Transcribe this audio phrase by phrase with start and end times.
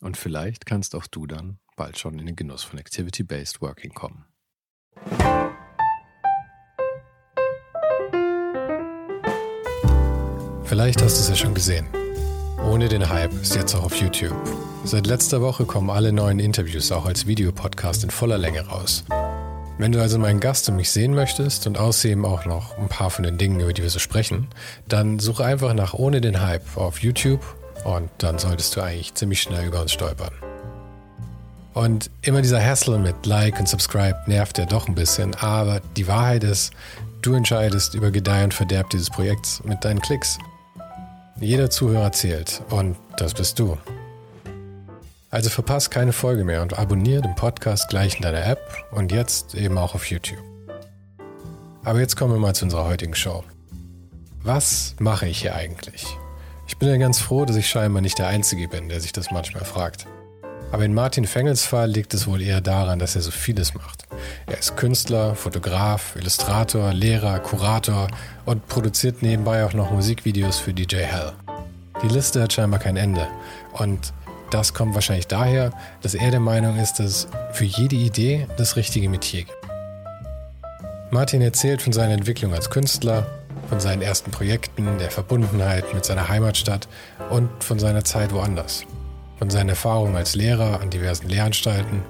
[0.00, 4.24] Und vielleicht kannst auch du dann bald schon in den Genuss von Activity-Based Working kommen.
[10.64, 11.88] Vielleicht hast du es ja schon gesehen.
[12.64, 14.36] Ohne den Hype ist jetzt auch auf YouTube.
[14.84, 19.04] Seit letzter Woche kommen alle neuen Interviews auch als Videopodcast in voller Länge raus.
[19.78, 23.10] Wenn du also meinen Gast und mich sehen möchtest und außerdem auch noch ein paar
[23.10, 24.48] von den Dingen, über die wir so sprechen,
[24.86, 27.40] dann suche einfach nach Ohne den Hype auf YouTube
[27.84, 30.32] und dann solltest du eigentlich ziemlich schnell über uns stolpern.
[31.72, 36.08] Und immer dieser Hassle mit Like und Subscribe nervt ja doch ein bisschen, aber die
[36.08, 36.72] Wahrheit ist,
[37.22, 40.38] du entscheidest über Gedeih und Verderb dieses Projekts mit deinen Klicks.
[41.38, 43.78] Jeder Zuhörer zählt und das bist du.
[45.30, 49.54] Also verpasst keine Folge mehr und abonniere den Podcast gleich in deiner App und jetzt
[49.54, 50.38] eben auch auf YouTube.
[51.84, 53.44] Aber jetzt kommen wir mal zu unserer heutigen Show.
[54.42, 56.06] Was mache ich hier eigentlich?
[56.70, 59.32] Ich bin ja ganz froh, dass ich scheinbar nicht der Einzige bin, der sich das
[59.32, 60.06] manchmal fragt.
[60.70, 64.06] Aber in Martin Fengels Fall liegt es wohl eher daran, dass er so vieles macht.
[64.46, 68.06] Er ist Künstler, Fotograf, Illustrator, Lehrer, Kurator
[68.46, 71.32] und produziert nebenbei auch noch Musikvideos für DJ Hell.
[72.04, 73.26] Die Liste hat scheinbar kein Ende.
[73.72, 74.12] Und
[74.52, 75.72] das kommt wahrscheinlich daher,
[76.02, 79.58] dass er der Meinung ist, dass für jede Idee das richtige Metier gibt.
[81.10, 83.39] Martin erzählt von seiner Entwicklung als Künstler,
[83.70, 86.88] von seinen ersten Projekten, der Verbundenheit mit seiner Heimatstadt
[87.30, 88.84] und von seiner Zeit woanders.
[89.38, 92.02] Von seinen Erfahrungen als Lehrer an diversen Lehranstalten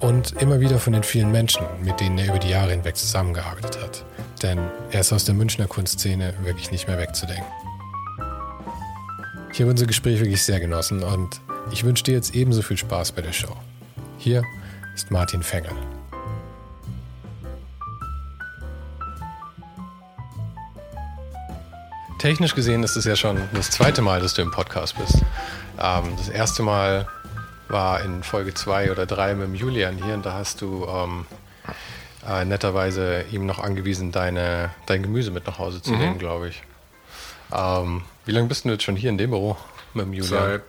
[0.00, 3.80] und immer wieder von den vielen Menschen, mit denen er über die Jahre hinweg zusammengearbeitet
[3.80, 4.04] hat.
[4.42, 4.58] Denn
[4.90, 7.46] er ist aus der Münchner Kunstszene wirklich nicht mehr wegzudenken.
[9.52, 11.40] Ich habe unser Gespräch wirklich sehr genossen und
[11.70, 13.54] ich wünsche dir jetzt ebenso viel Spaß bei der Show.
[14.18, 14.42] Hier
[14.96, 15.72] ist Martin Fengel.
[22.20, 25.22] Technisch gesehen ist es ja schon das zweite Mal, dass du im Podcast bist.
[25.80, 27.08] Ähm, das erste Mal
[27.68, 31.24] war in Folge 2 oder 3 mit dem Julian hier und da hast du ähm,
[32.28, 35.98] äh, netterweise ihm noch angewiesen, deine, dein Gemüse mit nach Hause zu mhm.
[35.98, 36.62] nehmen, glaube ich.
[37.54, 39.56] Ähm, wie lange bist du jetzt schon hier in dem Büro
[39.94, 40.28] mit dem Julian?
[40.28, 40.62] Seit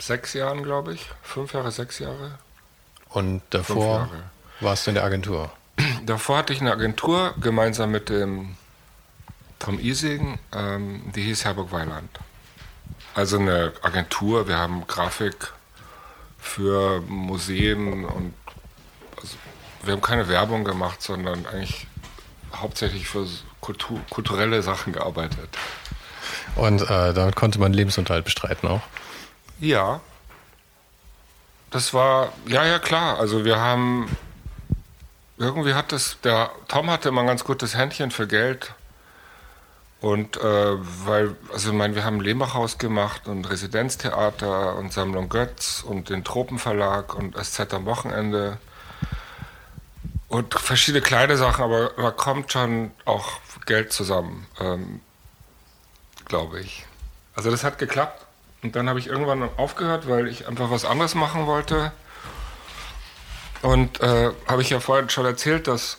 [0.00, 1.06] sechs Jahren, glaube ich.
[1.22, 2.40] Fünf Jahre, sechs Jahre.
[3.10, 4.10] Und davor
[4.58, 5.52] warst du in der Agentur?
[6.04, 8.56] Davor hatte ich eine Agentur gemeinsam mit dem
[9.62, 12.10] Tom Ising, ähm, die hieß Herburg Weiland.
[13.14, 15.52] Also eine Agentur, wir haben Grafik
[16.40, 18.34] für Museen und
[19.16, 19.36] also
[19.84, 21.86] wir haben keine Werbung gemacht, sondern eigentlich
[22.52, 23.24] hauptsächlich für
[23.60, 25.56] Kultur, kulturelle Sachen gearbeitet.
[26.56, 28.82] Und äh, damit konnte man Lebensunterhalt bestreiten auch?
[29.60, 30.00] Ja.
[31.70, 33.20] Das war, ja, ja, klar.
[33.20, 34.16] Also wir haben,
[35.38, 38.74] irgendwie hat das, der Tom hatte immer ein ganz gutes Händchen für Geld.
[40.02, 40.42] Und äh,
[41.06, 46.24] weil, also ich meine, wir haben Lehmachhaus gemacht und Residenztheater und Sammlung Götz und den
[46.24, 48.58] Tropenverlag und SZ am Wochenende
[50.26, 55.00] und verschiedene kleine Sachen, aber da kommt schon auch Geld zusammen, ähm,
[56.24, 56.84] glaube ich.
[57.36, 58.26] Also das hat geklappt.
[58.62, 61.92] Und dann habe ich irgendwann aufgehört, weil ich einfach was anderes machen wollte.
[63.62, 65.98] Und äh, habe ich ja vorhin schon erzählt, dass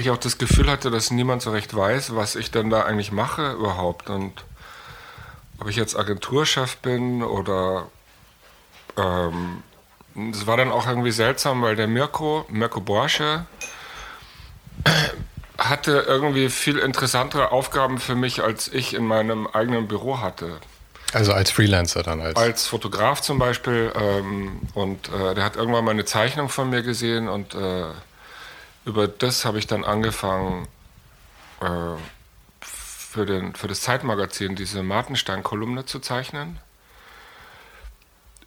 [0.00, 3.12] ich auch das Gefühl hatte, dass niemand so recht weiß, was ich denn da eigentlich
[3.12, 4.10] mache überhaupt.
[4.10, 4.44] Und
[5.60, 7.86] ob ich jetzt Agenturchef bin oder
[8.96, 9.62] ähm,
[10.32, 13.46] es war dann auch irgendwie seltsam, weil der Mirko, Mirko Borsche,
[15.58, 20.58] hatte irgendwie viel interessantere Aufgaben für mich, als ich in meinem eigenen Büro hatte.
[21.12, 22.36] Also als Freelancer dann als?
[22.36, 23.92] Als Fotograf zum Beispiel.
[23.94, 27.84] Ähm, und äh, der hat irgendwann mal eine Zeichnung von mir gesehen und äh,
[28.88, 30.66] über das habe ich dann angefangen,
[31.60, 31.96] äh,
[32.60, 36.58] für, den, für das Zeitmagazin diese Martenstein-Kolumne zu zeichnen.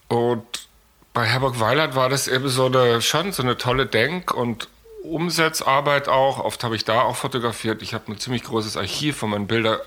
[0.07, 0.67] Und
[1.13, 4.67] bei Herburg Weilert war das eben so eine, schon so eine tolle Denk- und
[5.03, 6.39] Umsetzarbeit auch.
[6.39, 7.81] Oft habe ich da auch fotografiert.
[7.81, 9.81] Ich habe ein ziemlich großes Archiv, wo man Bilder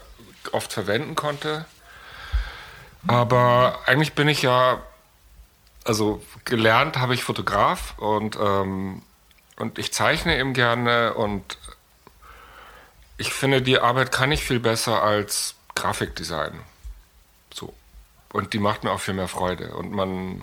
[0.52, 1.66] oft verwenden konnte.
[3.06, 4.82] Aber eigentlich bin ich ja,
[5.84, 9.02] also gelernt habe ich Fotograf und, ähm,
[9.56, 11.58] und ich zeichne eben gerne und
[13.16, 16.60] ich finde, die Arbeit kann ich viel besser als Grafikdesign.
[17.52, 17.72] So.
[18.32, 19.74] Und die macht mir auch viel mehr Freude.
[19.74, 20.42] Und man,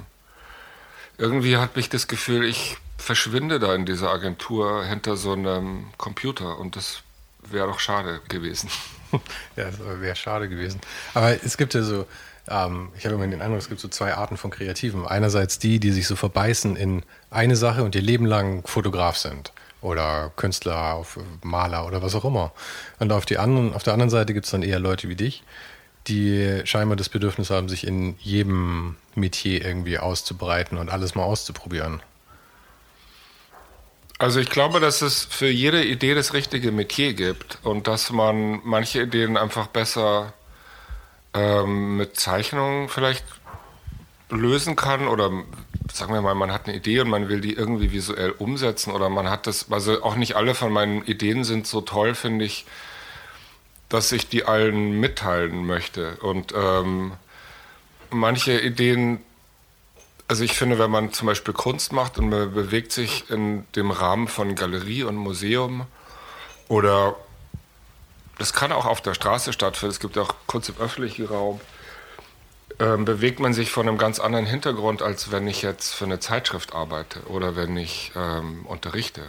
[1.18, 6.58] irgendwie hat mich das Gefühl, ich verschwinde da in dieser Agentur hinter so einem Computer
[6.58, 7.02] und das
[7.42, 8.70] wäre doch schade gewesen.
[9.56, 10.80] ja, das wäre schade gewesen.
[11.14, 12.06] Aber es gibt ja so,
[12.48, 15.08] ähm, ich habe immer den Eindruck, es gibt so zwei Arten von Kreativen.
[15.08, 19.52] Einerseits die, die sich so verbeißen in eine Sache und ihr Leben lang Fotograf sind
[19.82, 21.04] oder Künstler,
[21.44, 22.52] Maler oder was auch immer.
[23.00, 25.44] Und auf, die anderen, auf der anderen Seite gibt es dann eher Leute wie dich,
[26.08, 32.02] die scheinbar das Bedürfnis haben, sich in jedem Metier irgendwie auszubreiten und alles mal auszuprobieren.
[34.20, 38.62] Also ich glaube, dass es für jede Idee das richtige Metier gibt und dass man
[38.64, 40.34] manche Ideen einfach besser
[41.34, 43.26] ähm, mit Zeichnungen vielleicht
[44.30, 45.32] lösen kann oder
[45.92, 49.10] sagen wir mal, man hat eine Idee und man will die irgendwie visuell umsetzen oder
[49.10, 52.66] man hat das, also auch nicht alle von meinen Ideen sind so toll, finde ich,
[53.90, 56.16] dass ich die allen mitteilen möchte.
[56.22, 57.12] Und ähm,
[58.10, 59.20] manche Ideen
[60.32, 63.92] also ich finde, wenn man zum Beispiel Kunst macht und man bewegt sich in dem
[63.92, 65.88] Rahmen von Galerie und Museum
[66.70, 67.18] oder
[68.42, 71.62] das kann auch auf der Straße stattfinden, es gibt auch Kunst im öffentlichen Raum,
[72.80, 76.20] ähm, bewegt man sich von einem ganz anderen Hintergrund, als wenn ich jetzt für eine
[76.20, 79.22] Zeitschrift arbeite oder wenn ich ähm, unterrichte.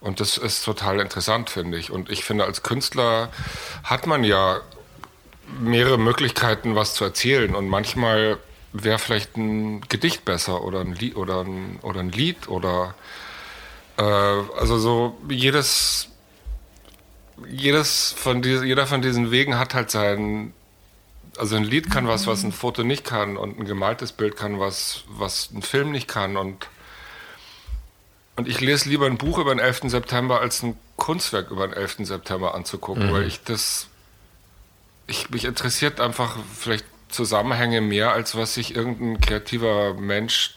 [0.00, 1.90] Und das ist total interessant, finde ich.
[1.90, 3.30] Und ich finde, als Künstler
[3.84, 4.62] hat man ja
[5.60, 7.54] mehrere Möglichkeiten, was zu erzählen.
[7.54, 8.38] Und manchmal
[8.72, 12.94] wäre vielleicht ein Gedicht besser oder ein Lied oder ein, oder ein Lied oder
[13.98, 16.08] äh, also so jedes
[17.48, 20.52] jedes von diese, jeder von diesen Wegen hat halt seinen
[21.38, 24.58] also ein Lied kann was, was ein Foto nicht kann und ein gemaltes Bild kann
[24.58, 26.68] was, was ein Film nicht kann und
[28.38, 29.90] und ich lese lieber ein Buch über den 11.
[29.90, 32.06] September, als ein Kunstwerk über den 11.
[32.06, 33.12] September anzugucken, mhm.
[33.12, 33.88] weil ich das,
[35.08, 40.54] ich, mich interessiert einfach vielleicht Zusammenhänge mehr, als was sich irgendein kreativer Mensch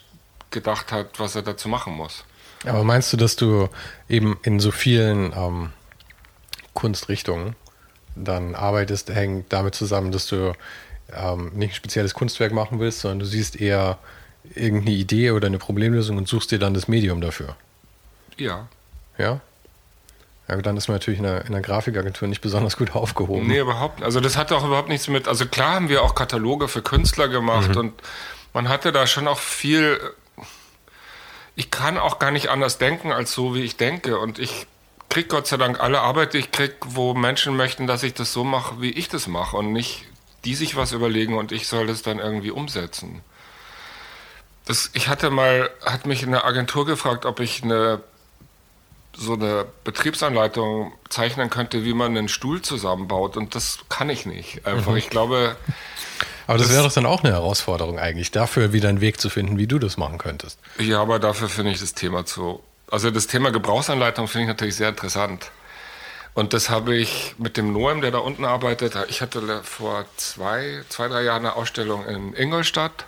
[0.52, 2.24] gedacht hat, was er dazu machen muss.
[2.66, 3.68] Aber meinst du, dass du
[4.08, 5.72] eben in so vielen ähm,
[6.74, 7.56] Kunstrichtungen
[8.16, 10.54] dann arbeitest, hängt damit zusammen, dass du
[11.14, 13.98] ähm, nicht ein spezielles Kunstwerk machen willst, sondern du siehst eher
[14.56, 17.56] irgendeine Idee oder eine Problemlösung und suchst dir dann das Medium dafür?
[18.38, 18.68] Ja.
[19.18, 19.40] Ja?
[20.48, 23.48] Ja, dann ist man natürlich in der, in der Grafikagentur nicht besonders gut aufgehoben.
[23.48, 24.06] Nee, überhaupt nicht.
[24.06, 27.28] Also das hat auch überhaupt nichts mit, also klar haben wir auch Kataloge für Künstler
[27.28, 27.78] gemacht mhm.
[27.78, 27.94] und
[28.54, 30.00] man hatte da schon auch viel,
[31.56, 34.68] ich kann auch gar nicht anders denken als so, wie ich denke und ich
[35.12, 38.34] kriege Gott sei Dank alle Arbeit, die ich kriege, wo Menschen möchten, dass ich das
[38.34, 40.06] so mache, wie ich das mache und nicht
[40.46, 43.22] die sich was überlegen und ich soll das dann irgendwie umsetzen.
[44.66, 48.02] Das, ich hatte mal, hat mich eine Agentur gefragt, ob ich eine
[49.14, 53.36] so eine Betriebsanleitung zeichnen könnte, wie man einen Stuhl zusammenbaut.
[53.36, 54.66] Und das kann ich nicht.
[54.66, 54.98] Einfach, mhm.
[54.98, 55.58] ich glaube.
[56.48, 59.30] Aber das, das wäre doch dann auch eine Herausforderung eigentlich, dafür wieder einen Weg zu
[59.30, 60.60] finden, wie du das machen könntest.
[60.80, 62.62] Ja, aber dafür finde ich das Thema zu.
[62.92, 65.50] Also das Thema Gebrauchsanleitung finde ich natürlich sehr interessant.
[66.34, 68.96] Und das habe ich mit dem Noem, der da unten arbeitet.
[69.10, 73.06] Ich hatte vor zwei, zwei, drei Jahren eine Ausstellung in Ingolstadt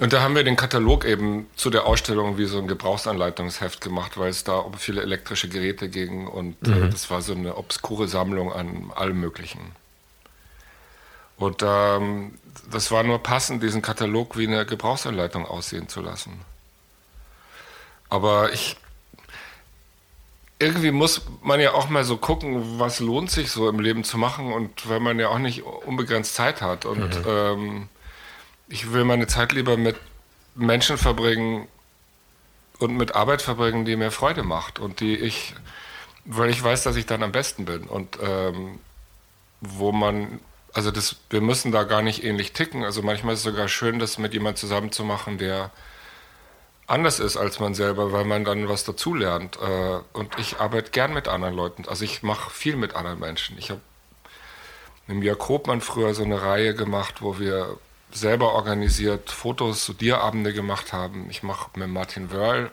[0.00, 4.16] und da haben wir den Katalog eben zu der Ausstellung wie so ein Gebrauchsanleitungsheft gemacht,
[4.16, 6.82] weil es da um viele elektrische Geräte ging und äh, mhm.
[6.84, 9.60] äh, das war so eine obskure Sammlung an allem Möglichen.
[11.36, 12.38] Und ähm,
[12.70, 16.40] das war nur passend, diesen Katalog wie eine Gebrauchsanleitung aussehen zu lassen.
[18.10, 18.76] Aber ich
[20.60, 24.18] irgendwie muss man ja auch mal so gucken, was lohnt sich so im Leben zu
[24.18, 27.24] machen und weil man ja auch nicht unbegrenzt Zeit hat und mhm.
[27.26, 27.88] ähm,
[28.68, 29.96] ich will meine Zeit lieber mit
[30.54, 31.66] Menschen verbringen
[32.78, 35.54] und mit Arbeit verbringen, die mir Freude macht und die ich,
[36.26, 38.78] weil ich weiß, dass ich dann am besten bin und ähm,
[39.60, 40.40] wo man,
[40.72, 42.84] also das, wir müssen da gar nicht ähnlich ticken.
[42.84, 45.70] Also manchmal ist es sogar schön, das mit jemandem zusammen zu machen, der
[46.90, 49.56] anders ist als man selber, weil man dann was dazulernt.
[49.56, 51.84] Äh, und ich arbeite gern mit anderen Leuten.
[51.86, 53.56] Also ich mache viel mit anderen Menschen.
[53.58, 53.80] Ich habe
[55.06, 57.76] mit Mia Krobmann früher so eine Reihe gemacht, wo wir
[58.12, 61.28] selber organisiert Fotos, Studierabende gemacht haben.
[61.30, 62.70] Ich mache mit Martin Wörl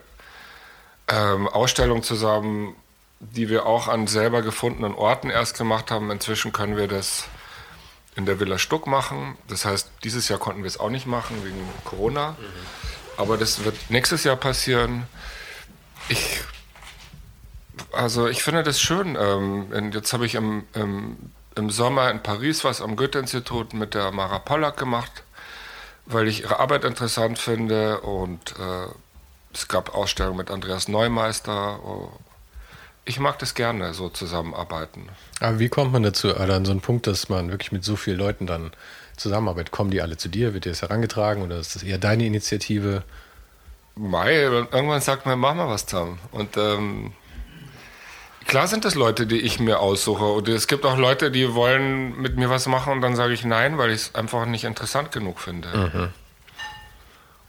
[1.06, 2.74] ähm, Ausstellungen zusammen,
[3.20, 6.10] die wir auch an selber gefundenen Orten erst gemacht haben.
[6.10, 7.24] Inzwischen können wir das
[8.16, 9.38] in der Villa Stuck machen.
[9.48, 12.32] Das heißt, dieses Jahr konnten wir es auch nicht machen wegen Corona.
[12.32, 12.97] Mhm.
[13.18, 15.08] Aber das wird nächstes Jahr passieren.
[16.08, 16.40] Ich,
[17.90, 19.18] also ich finde das schön.
[19.20, 21.16] Ähm, jetzt habe ich im, im,
[21.56, 25.24] im, Sommer in Paris was am Goethe-Institut mit der Mara Pollack gemacht,
[26.06, 28.86] weil ich ihre Arbeit interessant finde und äh,
[29.52, 31.80] es gab Ausstellungen mit Andreas Neumeister.
[33.04, 35.08] Ich mag das gerne, so zusammenarbeiten.
[35.40, 38.18] Aber wie kommt man dazu, an so einen Punkt, dass man wirklich mit so vielen
[38.18, 38.70] Leuten dann
[39.18, 39.72] zusammenarbeitet?
[39.72, 40.54] Kommen die alle zu dir?
[40.54, 43.02] Wird dir das herangetragen oder ist das eher deine Initiative?
[43.94, 46.18] Mai, irgendwann sagt man, mach mal was zusammen.
[46.30, 47.12] Und ähm,
[48.46, 50.24] klar sind das Leute, die ich mir aussuche.
[50.24, 53.44] Und es gibt auch Leute, die wollen mit mir was machen und dann sage ich
[53.44, 55.68] nein, weil ich es einfach nicht interessant genug finde.
[55.76, 56.08] Mhm.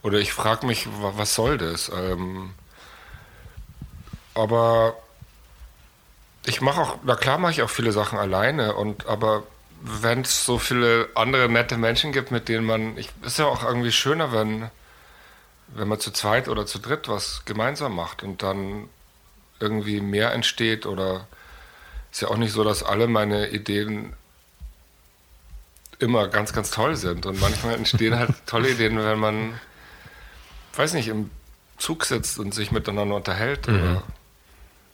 [0.02, 1.92] Oder ich frage mich, was soll das?
[1.94, 2.52] Ähm,
[4.34, 4.96] aber
[6.46, 9.44] ich mache auch, na klar mache ich auch viele Sachen alleine und aber
[9.82, 13.64] wenn es so viele andere nette Menschen gibt, mit denen man, ich, ist ja auch
[13.64, 14.70] irgendwie schöner, wenn,
[15.68, 18.90] wenn man zu zweit oder zu dritt was gemeinsam macht und dann
[19.60, 21.28] irgendwie mehr entsteht oder
[22.12, 24.14] ist ja auch nicht so, dass alle meine Ideen
[26.00, 29.60] immer ganz, ganz toll sind und manchmal entstehen halt tolle Ideen, wenn man,
[30.76, 31.30] weiß nicht, im
[31.78, 33.68] Zug sitzt und sich miteinander unterhält.
[33.68, 34.02] Mhm.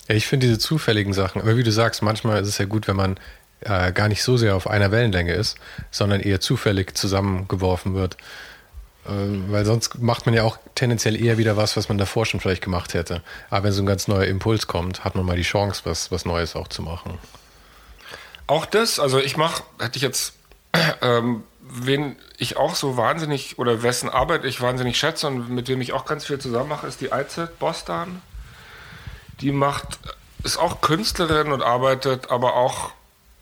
[0.08, 2.88] Ja, ich finde diese zufälligen Sachen, aber wie du sagst, manchmal ist es ja gut,
[2.88, 3.20] wenn man
[3.62, 5.58] äh, gar nicht so sehr auf einer Wellenlänge ist,
[5.92, 8.18] sondern eher zufällig zusammengeworfen wird.
[9.06, 9.10] Äh,
[9.50, 12.64] weil sonst macht man ja auch tendenziell eher wieder was, was man davor schon vielleicht
[12.64, 13.22] gemacht hätte.
[13.50, 16.26] Aber wenn so ein ganz neuer Impuls kommt, hat man mal die Chance, was, was
[16.26, 17.18] Neues auch zu machen.
[18.48, 20.34] Auch das, also ich mache, hätte ich jetzt,
[21.02, 25.82] ähm, wen ich auch so wahnsinnig oder wessen Arbeit ich wahnsinnig schätze und mit dem
[25.82, 28.22] ich auch ganz viel zusammen mache, ist die IZ Bostan.
[29.42, 30.00] Die macht,
[30.44, 32.92] ist auch Künstlerin und arbeitet aber auch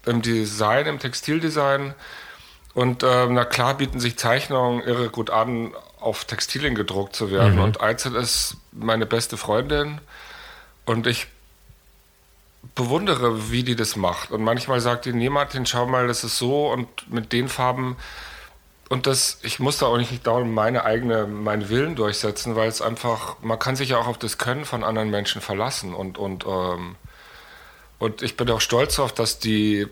[0.06, 1.94] im Design, im Textildesign.
[2.74, 7.56] Und äh, na klar bieten sich Zeichnungen irre gut an, auf Textilien gedruckt zu werden.
[7.56, 7.64] Mhm.
[7.64, 10.02] Und Eizel ist meine beste Freundin
[10.86, 11.28] und ich
[12.76, 14.32] bewundere, wie die das macht.
[14.32, 17.98] Und manchmal sagt die, nee Martin, schau mal, das ist so und mit den Farben.
[18.90, 22.82] Und das, ich muss da auch nicht dauernd meine eigene, meinen Willen durchsetzen, weil es
[22.82, 26.46] einfach, man kann sich ja auch auf das Können von anderen Menschen verlassen und, und
[26.46, 26.96] ähm,
[28.04, 29.88] und ich bin auch stolz darauf, dass die,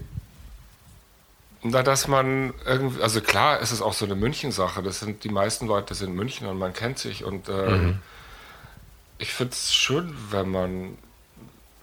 [1.63, 4.83] na, dass man irgendwie, also klar ist es auch so eine München-Sache.
[4.83, 7.23] Das sind die meisten Leute sind München und man kennt sich.
[7.23, 7.99] Und äh, mhm.
[9.17, 10.97] ich finde es schön, wenn man,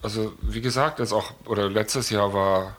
[0.02, 2.76] also wie gesagt, jetzt auch, oder letztes Jahr war,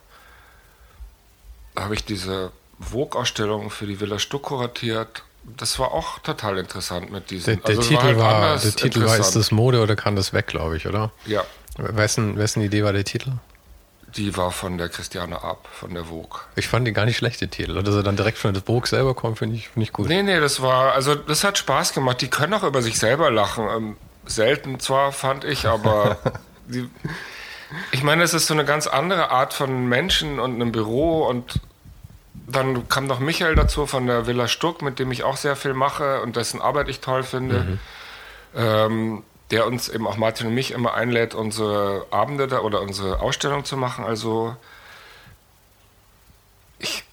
[1.76, 5.24] habe ich diese Vogue-Ausstellung für die Villa Stuck kuratiert.
[5.58, 7.46] Das war auch total interessant mit diesen.
[7.46, 10.34] Der, der also Titel, war, halt der Titel war Ist das Mode oder kann das
[10.34, 11.12] weg, glaube ich, oder?
[11.26, 11.44] Ja,
[11.80, 13.32] Wessen, wessen Idee war der Titel?
[14.16, 16.42] Die war von der Christiane Ab, von der Vogue.
[16.56, 17.78] Ich fand die gar nicht schlecht, der Titel.
[17.78, 20.08] Und dass er dann direkt von der Vogue selber kommt, finde ich, find ich gut.
[20.08, 22.22] Nee, nee, das war, also das hat Spaß gemacht.
[22.22, 23.68] Die können auch über sich selber lachen.
[23.70, 26.18] Ähm, selten zwar, fand ich, aber
[26.68, 26.90] die,
[27.92, 31.60] ich meine, es ist so eine ganz andere Art von Menschen und einem Büro und
[32.48, 35.74] dann kam noch Michael dazu von der Villa Stuck, mit dem ich auch sehr viel
[35.74, 37.60] mache und dessen Arbeit ich toll finde.
[37.60, 37.80] Mhm.
[38.56, 43.20] Ähm, der uns eben auch Martin und mich immer einlädt, unsere Abende da oder unsere
[43.20, 44.06] Ausstellung zu machen.
[44.06, 44.56] Also
[46.78, 47.04] ich,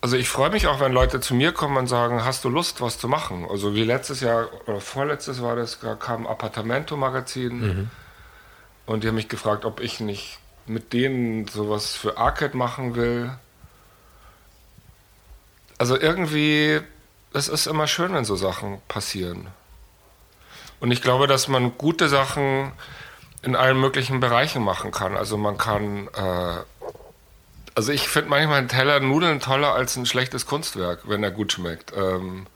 [0.00, 2.80] also ich freue mich auch, wenn Leute zu mir kommen und sagen, hast du Lust,
[2.80, 3.46] was zu machen?
[3.48, 7.90] Also wie letztes Jahr oder vorletztes war das, kam Appartamento Magazin mhm.
[8.86, 13.30] und die haben mich gefragt, ob ich nicht mit denen sowas für Arcade machen will.
[15.78, 16.80] Also irgendwie,
[17.32, 19.48] es ist immer schön, wenn so Sachen passieren.
[20.84, 22.70] Und ich glaube, dass man gute Sachen
[23.40, 25.16] in allen möglichen Bereichen machen kann.
[25.16, 26.58] Also man kann, äh,
[27.74, 31.52] also ich finde manchmal einen Teller Nudeln toller als ein schlechtes Kunstwerk, wenn er gut
[31.52, 31.94] schmeckt.
[31.96, 32.46] Ähm,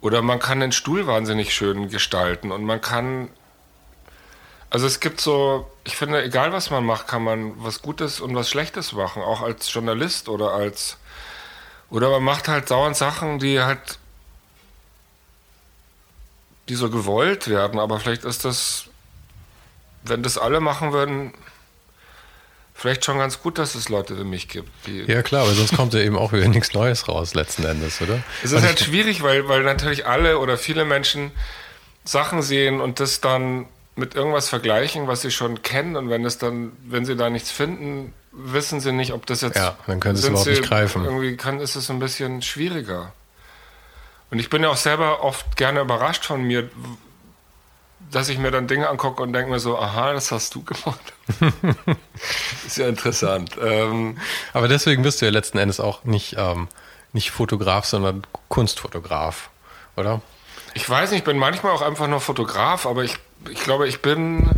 [0.00, 3.28] oder man kann den Stuhl wahnsinnig schön gestalten und man kann,
[4.68, 8.34] also es gibt so, ich finde, egal was man macht, kann man was Gutes und
[8.34, 10.98] was Schlechtes machen, auch als Journalist oder als,
[11.88, 14.00] oder man macht halt dauernd Sachen, die halt
[16.68, 18.86] die so gewollt werden, aber vielleicht ist das,
[20.04, 21.32] wenn das alle machen würden,
[22.74, 24.70] vielleicht schon ganz gut, dass es Leute wie mich gibt.
[24.86, 28.22] ja klar, aber sonst kommt ja eben auch wieder nichts Neues raus letzten Endes, oder?
[28.42, 31.30] Es ist halt schwierig, weil, weil natürlich alle oder viele Menschen
[32.04, 33.66] Sachen sehen und das dann
[33.96, 37.50] mit irgendwas vergleichen, was sie schon kennen und wenn es dann, wenn sie da nichts
[37.50, 39.56] finden, wissen sie nicht, ob das jetzt.
[39.56, 41.04] Ja, dann können sie es überhaupt nicht greifen.
[41.04, 43.12] Irgendwie kann, ist es ein bisschen schwieriger.
[44.34, 46.68] Und ich bin ja auch selber oft gerne überrascht von mir,
[48.10, 51.12] dass ich mir dann Dinge angucke und denke mir so, aha, das hast du gemacht.
[52.66, 53.52] ist ja interessant.
[53.62, 54.18] Ähm,
[54.52, 56.66] Aber deswegen bist du ja letzten Endes auch nicht, ähm,
[57.12, 59.50] nicht Fotograf, sondern Kunstfotograf,
[59.94, 60.20] oder?
[60.74, 63.14] Ich weiß nicht, ich bin manchmal auch einfach nur Fotograf, aber ich,
[63.48, 64.50] ich glaube, ich bin,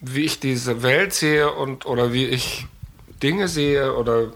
[0.00, 2.66] wie ich diese Welt sehe und oder wie ich
[3.22, 4.32] Dinge sehe oder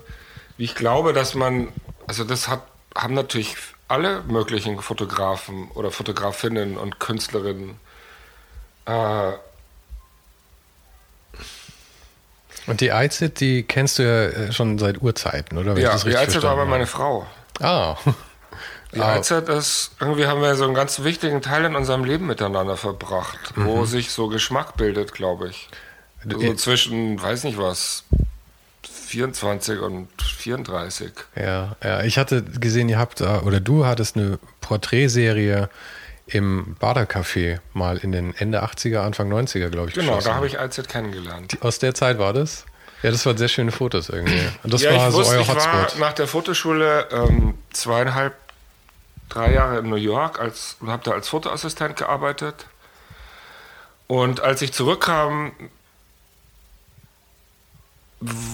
[0.57, 1.73] wie ich glaube, dass man,
[2.07, 2.63] also das hat,
[2.95, 3.57] haben natürlich
[3.89, 7.77] alle möglichen Fotografen oder Fotografinnen und Künstlerinnen.
[8.87, 9.33] Äh,
[12.67, 15.77] und die IZIT, die kennst du ja äh, schon seit Urzeiten, oder?
[15.77, 17.27] Wenn ja, die IZIT war aber meine Frau.
[17.61, 17.97] Ah.
[18.95, 19.19] Die ah.
[19.19, 23.55] IZIT ist, irgendwie haben wir so einen ganz wichtigen Teil in unserem Leben miteinander verbracht,
[23.57, 23.67] mhm.
[23.67, 25.69] wo sich so Geschmack bildet, glaube ich.
[26.25, 28.05] So zwischen, weiß nicht was,
[29.07, 31.13] 24 und 34.
[31.37, 35.69] Ja, ja, ich hatte gesehen, ihr habt, äh, oder du hattest eine Porträtserie
[36.27, 39.95] im Badercafé mal in den Ende 80er, Anfang 90er, glaube ich.
[39.95, 41.57] Genau, da habe ich AZ kennengelernt.
[41.61, 42.67] Aus der Zeit war das?
[43.03, 44.49] Ja, das waren sehr schöne Fotos irgendwie.
[44.65, 45.93] Und das ja, war so wusste, euer Hotspot.
[45.95, 48.35] Ich war nach der Fotoschule ähm, zweieinhalb,
[49.29, 52.67] drei Jahre in New York als, und habe da als Fotoassistent gearbeitet.
[54.09, 55.53] Und als ich zurückkam,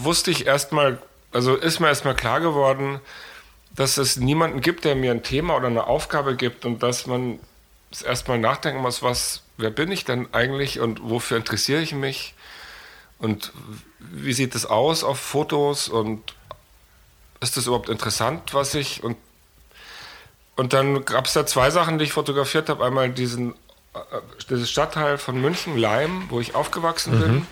[0.02, 1.00] wusste ich erstmal,
[1.33, 3.00] also ist mir erstmal klar geworden,
[3.75, 7.38] dass es niemanden gibt, der mir ein Thema oder eine Aufgabe gibt und dass man
[8.05, 12.35] erstmal nachdenken muss, was, wer bin ich denn eigentlich und wofür interessiere ich mich
[13.19, 13.52] und
[13.99, 16.35] wie sieht es aus auf Fotos und
[17.41, 19.17] ist das überhaupt interessant, was ich und
[20.55, 22.85] und dann gab es da zwei Sachen, die ich fotografiert habe.
[22.85, 23.55] Einmal diesen
[23.95, 23.99] äh,
[24.50, 27.47] dieses Stadtteil von München, Leim, wo ich aufgewachsen bin, mhm.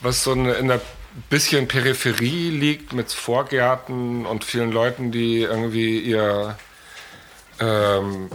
[0.00, 0.80] was so eine, in der
[1.30, 6.56] bisschen Peripherie liegt mit Vorgärten und vielen Leuten, die irgendwie ihr,
[7.60, 8.30] ähm,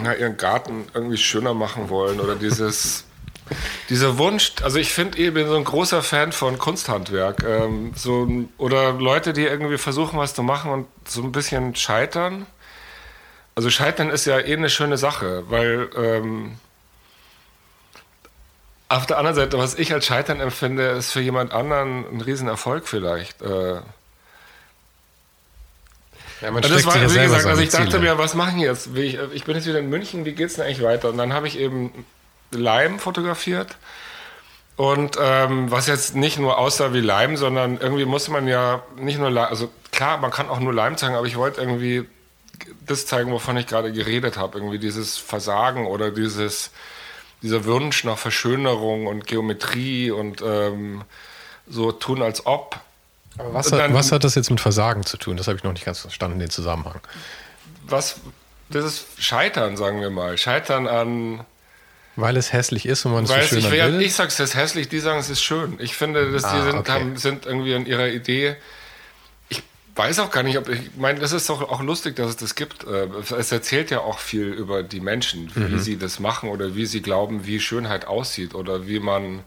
[0.00, 3.04] na, ihren Garten irgendwie schöner machen wollen oder dieses
[3.88, 7.44] dieser Wunsch, also ich finde, ich bin so ein großer Fan von Kunsthandwerk.
[7.44, 12.46] Ähm, so, oder Leute, die irgendwie versuchen, was zu machen und so ein bisschen scheitern.
[13.54, 16.56] Also scheitern ist ja eh eine schöne Sache, weil ähm,
[18.90, 22.88] auf der anderen Seite, was ich als Scheitern empfinde, ist für jemand anderen ein Riesenerfolg
[22.88, 23.40] vielleicht.
[23.40, 23.80] Äh.
[26.40, 28.88] Ja, man das war, wie gesagt, also ich dachte mir, was machen jetzt?
[28.96, 31.10] Ich, ich, bin jetzt wieder in München, wie geht es denn eigentlich weiter?
[31.10, 32.04] Und dann habe ich eben
[32.50, 33.76] Leim fotografiert.
[34.74, 39.18] Und ähm, was jetzt nicht nur aussah wie Leim, sondern irgendwie muss man ja nicht
[39.18, 42.08] nur Leim, also klar, man kann auch nur Leim zeigen, aber ich wollte irgendwie
[42.86, 44.58] das zeigen, wovon ich gerade geredet habe.
[44.58, 46.70] Irgendwie dieses Versagen oder dieses
[47.42, 51.02] dieser Wunsch nach Verschönerung und Geometrie und ähm,
[51.68, 52.80] so tun als ob.
[53.38, 55.36] Aber was, dann, hat, was hat das jetzt mit Versagen zu tun?
[55.36, 57.00] Das habe ich noch nicht ganz verstanden, den Zusammenhang.
[57.86, 58.16] Was,
[58.68, 60.36] das ist Scheitern, sagen wir mal.
[60.36, 61.44] Scheitern an.
[62.16, 64.02] Weil es hässlich ist und man es verschönern ich, will?
[64.02, 65.78] Ich sage es ist hässlich, die sagen es ist schön.
[65.78, 66.92] Ich finde, dass ah, die sind, okay.
[66.92, 68.56] haben, sind irgendwie in ihrer Idee
[70.00, 72.54] weiß auch gar nicht, ob ich meine, das ist doch auch lustig, dass es das
[72.54, 72.84] gibt.
[72.84, 73.08] Äh,
[73.38, 75.78] es erzählt ja auch viel über die Menschen, wie mhm.
[75.78, 79.40] sie das machen oder wie sie glauben, wie Schönheit aussieht oder wie man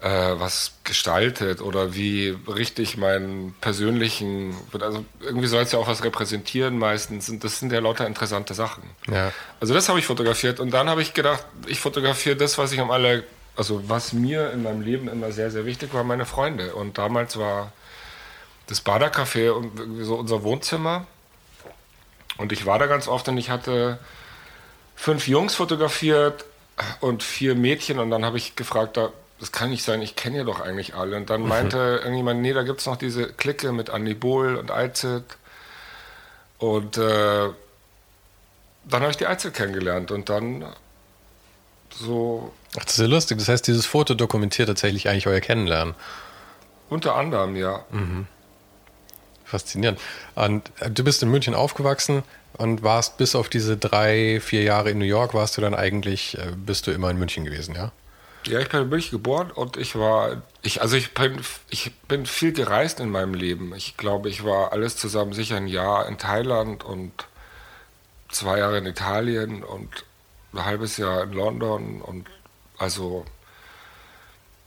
[0.00, 6.02] äh, was gestaltet oder wie richtig meinen persönlichen, also irgendwie soll es ja auch was
[6.04, 8.82] repräsentieren meistens und das sind ja lauter interessante Sachen.
[9.12, 9.30] Ja.
[9.60, 12.80] Also das habe ich fotografiert und dann habe ich gedacht, ich fotografiere das, was ich
[12.80, 13.24] am aller,
[13.56, 17.38] also was mir in meinem Leben immer sehr, sehr wichtig war, meine Freunde und damals
[17.38, 17.74] war
[18.70, 21.06] das Badercafé und so unser Wohnzimmer.
[22.38, 23.98] Und ich war da ganz oft und ich hatte
[24.94, 26.44] fünf Jungs fotografiert
[27.00, 27.98] und vier Mädchen.
[27.98, 28.96] Und dann habe ich gefragt,
[29.40, 31.16] das kann nicht sein, ich kenne ja doch eigentlich alle.
[31.16, 31.48] Und dann mhm.
[31.48, 32.04] meinte mhm.
[32.04, 35.24] irgendjemand, nee, da gibt es noch diese Clique mit Andy Bohl und Eizit.
[36.58, 37.48] Und äh,
[38.84, 40.64] dann habe ich die Eizit kennengelernt und dann
[41.92, 42.52] so.
[42.78, 43.38] Ach, das ist ja lustig.
[43.38, 45.96] Das heißt, dieses Foto dokumentiert tatsächlich eigentlich euer Kennenlernen.
[46.88, 47.84] Unter anderem, ja.
[47.90, 48.28] Mhm.
[49.50, 50.00] Faszinierend.
[50.34, 52.22] Und äh, du bist in München aufgewachsen
[52.54, 56.38] und warst bis auf diese drei, vier Jahre in New York, warst du dann eigentlich,
[56.38, 57.92] äh, bist du immer in München gewesen, ja?
[58.46, 62.24] Ja, ich bin in München geboren und ich war, ich, also ich bin, ich bin
[62.24, 63.74] viel gereist in meinem Leben.
[63.74, 67.12] Ich glaube, ich war alles zusammen sicher ein Jahr in Thailand und
[68.30, 70.04] zwei Jahre in Italien und
[70.52, 72.28] ein halbes Jahr in London und
[72.78, 73.26] also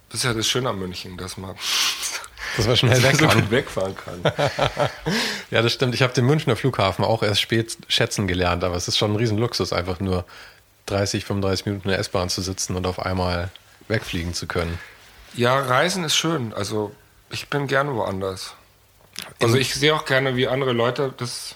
[0.10, 1.56] das ist ja das Schöne an München, dass man
[2.58, 3.52] dass man schnell weg kann.
[3.52, 4.22] wegfahren kann.
[5.52, 5.96] ja, das stimmt.
[5.96, 9.16] Ich habe den Münchner Flughafen auch erst spät schätzen gelernt, aber es ist schon ein
[9.16, 10.26] Riesenluxus, einfach nur
[10.88, 13.50] 30, 35 Minuten in der S-Bahn zu sitzen und auf einmal
[13.88, 14.78] wegfliegen zu können.
[15.34, 16.54] Ja, Reisen ist schön.
[16.54, 16.94] Also
[17.30, 18.54] ich bin gerne woanders.
[19.42, 21.56] Also ich sehe auch gerne, wie andere Leute das,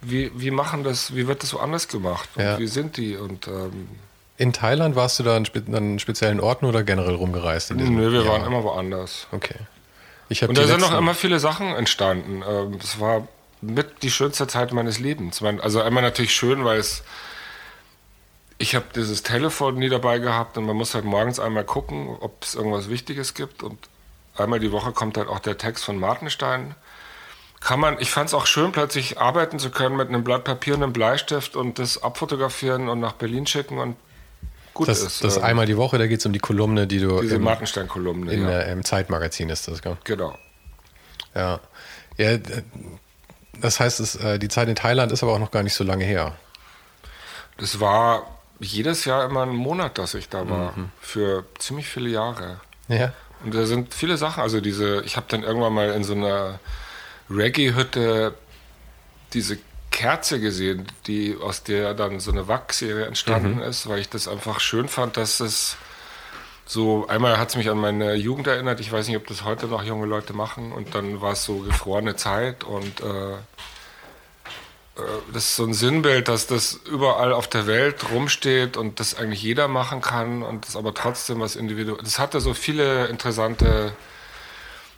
[0.00, 2.28] wie, wie machen das, wie wird das so anders gemacht?
[2.36, 2.58] Und Ja.
[2.58, 3.16] wie sind die?
[3.16, 3.88] Und ähm,
[4.38, 7.70] In Thailand warst du da an, an speziellen Orten oder generell rumgereist?
[7.70, 8.32] in diesem nö, wir Jahr?
[8.34, 9.26] waren immer woanders.
[9.32, 9.56] Okay.
[10.46, 12.42] Und da sind noch immer viele Sachen entstanden.
[12.46, 13.28] Ähm, Das war
[13.60, 15.42] mit die schönste Zeit meines Lebens.
[15.42, 17.02] Also einmal natürlich schön, weil es
[18.58, 22.42] ich habe dieses Telefon nie dabei gehabt und man muss halt morgens einmal gucken, ob
[22.42, 23.78] es irgendwas Wichtiges gibt und
[24.36, 26.74] einmal die Woche kommt halt auch der Text von Martenstein.
[27.60, 30.74] Kann man, ich fand es auch schön, plötzlich arbeiten zu können mit einem Blatt Papier
[30.74, 33.96] und einem Bleistift und das abfotografieren und nach Berlin schicken und
[34.76, 35.24] gut Das, ist.
[35.24, 37.36] das Ähm, einmal die Woche, da geht es um die Kolumne, die du diese
[38.28, 38.50] in, ja.
[38.50, 39.96] äh, im Zeitmagazin ist das, gell?
[40.04, 40.36] Genau.
[41.34, 41.60] Ja.
[42.16, 42.38] ja
[43.60, 45.82] das heißt, es, äh, die Zeit in Thailand ist aber auch noch gar nicht so
[45.82, 46.36] lange her.
[47.56, 48.26] Das war
[48.60, 50.76] jedes Jahr immer ein Monat, dass ich da war.
[50.76, 50.90] Mhm.
[51.00, 52.60] Für ziemlich viele Jahre.
[52.88, 53.12] Ja.
[53.44, 54.42] Und da sind viele Sachen.
[54.42, 56.58] Also diese, ich habe dann irgendwann mal in so einer
[57.30, 58.34] Reggae-Hütte
[59.32, 59.58] diese
[59.96, 64.60] Kerze gesehen, die aus der dann so eine Wachsserie entstanden ist, weil ich das einfach
[64.60, 65.78] schön fand, dass es
[66.66, 69.68] so, einmal hat es mich an meine Jugend erinnert, ich weiß nicht, ob das heute
[69.68, 73.36] noch junge Leute machen und dann war es so gefrorene Zeit und äh,
[75.32, 79.42] das ist so ein Sinnbild, dass das überall auf der Welt rumsteht und das eigentlich
[79.42, 82.02] jeder machen kann und das aber trotzdem was individuell.
[82.02, 83.94] Das hatte so viele interessante.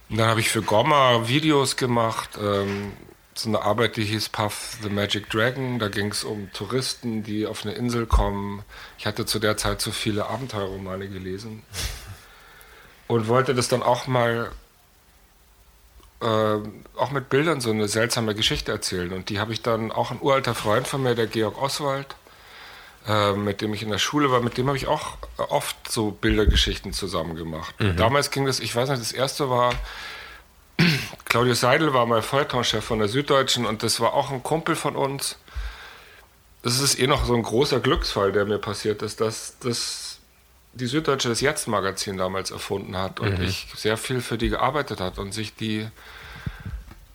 [0.08, 2.30] Und dann habe ich für Gomma Videos gemacht.
[2.40, 2.92] Ähm,
[3.38, 5.78] so eine Arbeit, die hieß Puff the Magic Dragon.
[5.78, 8.62] Da ging es um Touristen, die auf eine Insel kommen.
[8.98, 11.62] Ich hatte zu der Zeit so viele Abenteuerromane gelesen
[13.06, 14.50] und wollte das dann auch mal
[16.20, 16.26] äh,
[16.96, 19.12] auch mit Bildern so eine seltsame Geschichte erzählen.
[19.12, 22.16] Und die habe ich dann auch ein uralter Freund von mir, der Georg Oswald,
[23.06, 26.10] äh, mit dem ich in der Schule war, mit dem habe ich auch oft so
[26.10, 27.74] Bildergeschichten zusammen gemacht.
[27.96, 29.74] Damals ging das, ich weiß nicht, das erste war,
[31.24, 34.96] Claudius Seidel war mal Feuilletonchef von der Süddeutschen und das war auch ein Kumpel von
[34.96, 35.36] uns.
[36.62, 40.18] Das ist eh noch so ein großer Glücksfall, der mir passiert ist, dass das
[40.74, 45.18] die Süddeutsche das Jetzt-Magazin damals erfunden hat und ich sehr viel für die gearbeitet hat
[45.18, 45.88] und sich die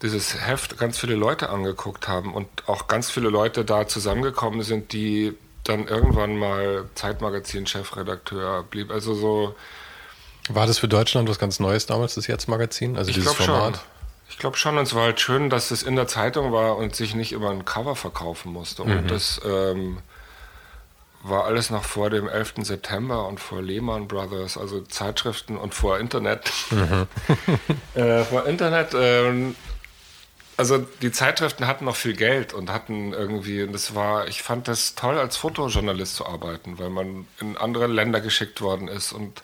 [0.02, 4.92] dieses Heft ganz viele Leute angeguckt haben und auch ganz viele Leute da zusammengekommen sind,
[4.92, 8.90] die dann irgendwann mal Zeitmagazin-Chefredakteur blieb.
[8.90, 9.54] Also so,
[10.48, 12.96] War das für Deutschland was ganz Neues damals, das Jetzt-Magazin?
[12.96, 13.54] Also ich dieses glaube schon.
[13.54, 13.84] Format?
[14.28, 16.96] Ich glaube schon, und es war halt schön, dass es in der Zeitung war und
[16.96, 18.82] sich nicht über ein Cover verkaufen musste.
[18.82, 19.98] Und das ähm,
[21.22, 22.54] war alles noch vor dem 11.
[22.62, 26.50] September und vor Lehman Brothers, also Zeitschriften und vor Internet.
[27.94, 29.54] äh, vor Internet, ähm,
[30.56, 34.68] also die Zeitschriften hatten noch viel Geld und hatten irgendwie, und das war, ich fand
[34.68, 39.42] das toll, als Fotojournalist zu arbeiten, weil man in andere Länder geschickt worden ist und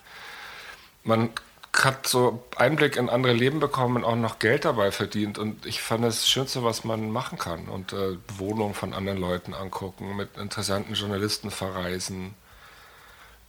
[1.04, 1.30] man
[1.72, 5.38] hat so Einblick in andere Leben bekommen und auch noch Geld dabei verdient.
[5.38, 7.68] Und ich fand das Schönste, was man machen kann.
[7.68, 12.34] Und äh, Wohnungen von anderen Leuten angucken, mit interessanten Journalisten verreisen.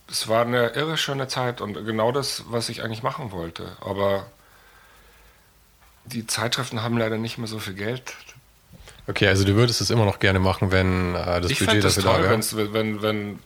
[0.10, 3.76] Es war eine irre schöne Zeit und genau das, was ich eigentlich machen wollte.
[3.82, 4.28] Aber
[6.06, 8.14] die Zeitschriften haben leider nicht mehr so viel Geld.
[9.08, 11.96] Okay, also du würdest es immer noch gerne machen, wenn äh, das ich Budget das
[11.96, 12.34] dafür da toll, wäre.
[12.34, 13.40] wenn's, wenn, wenn,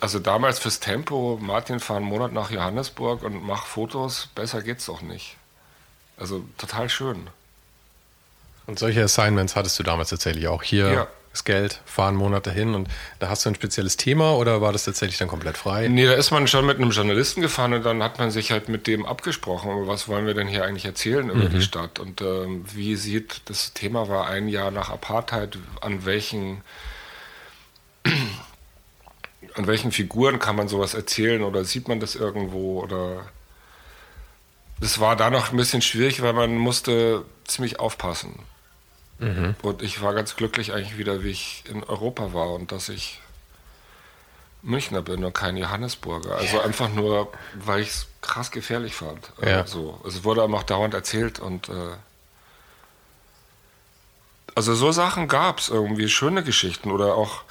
[0.00, 4.86] also damals fürs Tempo, Martin fahr einen Monat nach Johannesburg und mach Fotos, besser geht's
[4.86, 5.36] doch nicht.
[6.18, 7.28] Also total schön.
[8.66, 10.62] Und solche Assignments hattest du damals tatsächlich auch.
[10.62, 11.06] Hier Ja.
[11.32, 12.88] ist Geld, fahren Monate hin und
[13.20, 15.86] da hast du ein spezielles Thema oder war das tatsächlich dann komplett frei?
[15.88, 18.68] Nee, da ist man schon mit einem Journalisten gefahren und dann hat man sich halt
[18.68, 22.64] mit dem abgesprochen, was wollen wir denn hier eigentlich erzählen über die Stadt und ähm,
[22.74, 26.62] wie sieht, das Thema war ein Jahr nach Apartheid, an welchen
[29.56, 33.26] an welchen Figuren kann man sowas erzählen oder sieht man das irgendwo oder
[34.80, 38.38] das war da noch ein bisschen schwierig, weil man musste ziemlich aufpassen.
[39.62, 43.22] Und ich war ganz glücklich eigentlich wieder, wie ich in Europa war und dass ich
[44.60, 46.36] Münchner bin und kein Johannesburger.
[46.36, 49.32] Also einfach nur, weil ich es krass gefährlich fand.
[49.40, 49.66] Äh, Ja.
[49.66, 49.98] so.
[50.06, 51.72] Es wurde einem auch dauernd erzählt und äh,
[54.54, 57.42] also so Sachen gab es irgendwie, schöne Geschichten oder auch,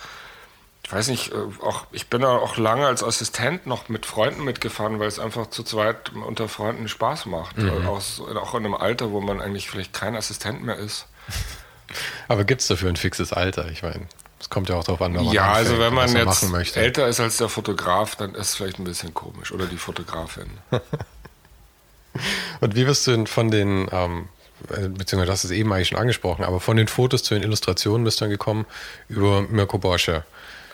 [0.86, 4.44] ich weiß nicht, äh, auch ich bin da auch lange als Assistent noch mit Freunden
[4.44, 7.58] mitgefahren, weil es einfach zu zweit unter Freunden Spaß macht.
[7.58, 8.02] Äh, Auch,
[8.36, 11.08] auch in einem Alter, wo man eigentlich vielleicht kein Assistent mehr ist.
[12.28, 13.68] Aber gibt es dafür ein fixes Alter?
[13.72, 14.08] Ich meine,
[14.40, 16.78] es kommt ja auch darauf an, wenn man Ja, anfängt also wenn man man jetzt
[16.78, 19.52] älter ist als der Fotograf, dann ist es vielleicht ein bisschen komisch.
[19.52, 20.52] Oder die Fotografin.
[22.62, 24.30] Und wie bist du denn von den, ähm,
[24.70, 28.04] äh, beziehungsweise hast es eben eigentlich schon angesprochen, aber von den Fotos zu den Illustrationen
[28.04, 28.68] bist du dann gekommen
[29.10, 30.24] über Mirko Borsche.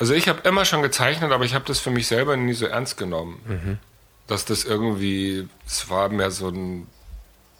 [0.02, 2.66] Also ich habe immer schon gezeichnet, aber ich habe das für mich selber nie so
[2.66, 3.80] ernst genommen.
[4.26, 6.88] Dass das irgendwie, es war mehr so ein,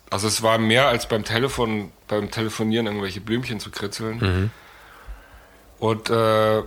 [0.10, 4.50] also es war mehr als beim Telefon, beim Telefonieren irgendwelche Blümchen zu kritzeln.
[5.78, 6.64] Und äh,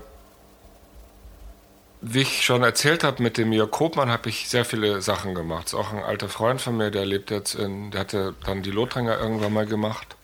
[2.02, 5.66] wie ich schon erzählt habe, mit dem Jörg Kopmann habe ich sehr viele Sachen gemacht.
[5.66, 8.70] Ist auch ein alter Freund von mir, der lebt jetzt in, der hatte dann die
[8.70, 10.14] Lothringer irgendwann mal gemacht.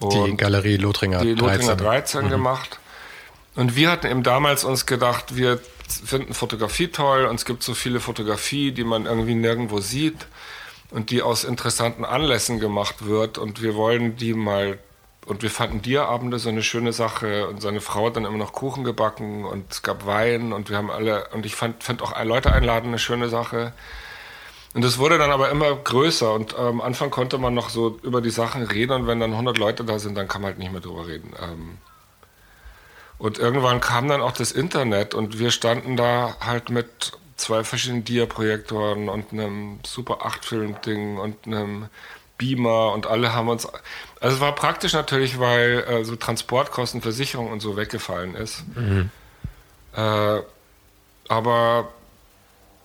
[0.00, 1.36] Und die Galerie Lothringer 13.
[1.36, 2.30] Die Lothringer 13 mhm.
[2.30, 2.80] gemacht.
[3.54, 5.60] Und wir hatten eben damals uns gedacht, wir
[6.04, 10.26] finden Fotografie toll und es gibt so viele Fotografie, die man irgendwie nirgendwo sieht
[10.90, 14.78] und die aus interessanten Anlässen gemacht wird und wir wollen die mal
[15.26, 18.52] und wir fanden Dierabende so eine schöne Sache und seine Frau hat dann immer noch
[18.52, 22.12] Kuchen gebacken und es gab Wein und wir haben alle und ich fand, fand auch
[22.24, 23.72] Leute einladen eine schöne Sache.
[24.74, 28.22] Und es wurde dann aber immer größer und am Anfang konnte man noch so über
[28.22, 30.72] die Sachen reden und wenn dann 100 Leute da sind, dann kann man halt nicht
[30.72, 31.34] mehr drüber reden.
[31.40, 31.78] Ähm,
[33.22, 38.02] und irgendwann kam dann auch das Internet und wir standen da halt mit zwei verschiedenen
[38.02, 41.86] Dia-Projektoren und einem Super 8-Film-Ding und einem
[42.36, 43.68] Beamer und alle haben uns.
[44.18, 48.64] Also es war praktisch natürlich, weil äh, so Transportkosten, Versicherung und so weggefallen ist.
[48.74, 49.10] Mhm.
[49.94, 50.40] Äh,
[51.28, 51.90] aber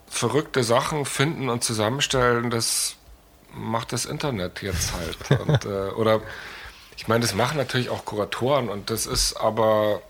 [0.08, 2.96] verrückte Sachen finden und zusammenstellen, das
[3.56, 5.40] macht das Internet jetzt halt.
[5.48, 6.22] und, äh, oder
[6.96, 10.04] ich meine, das machen natürlich auch Kuratoren und das ist aber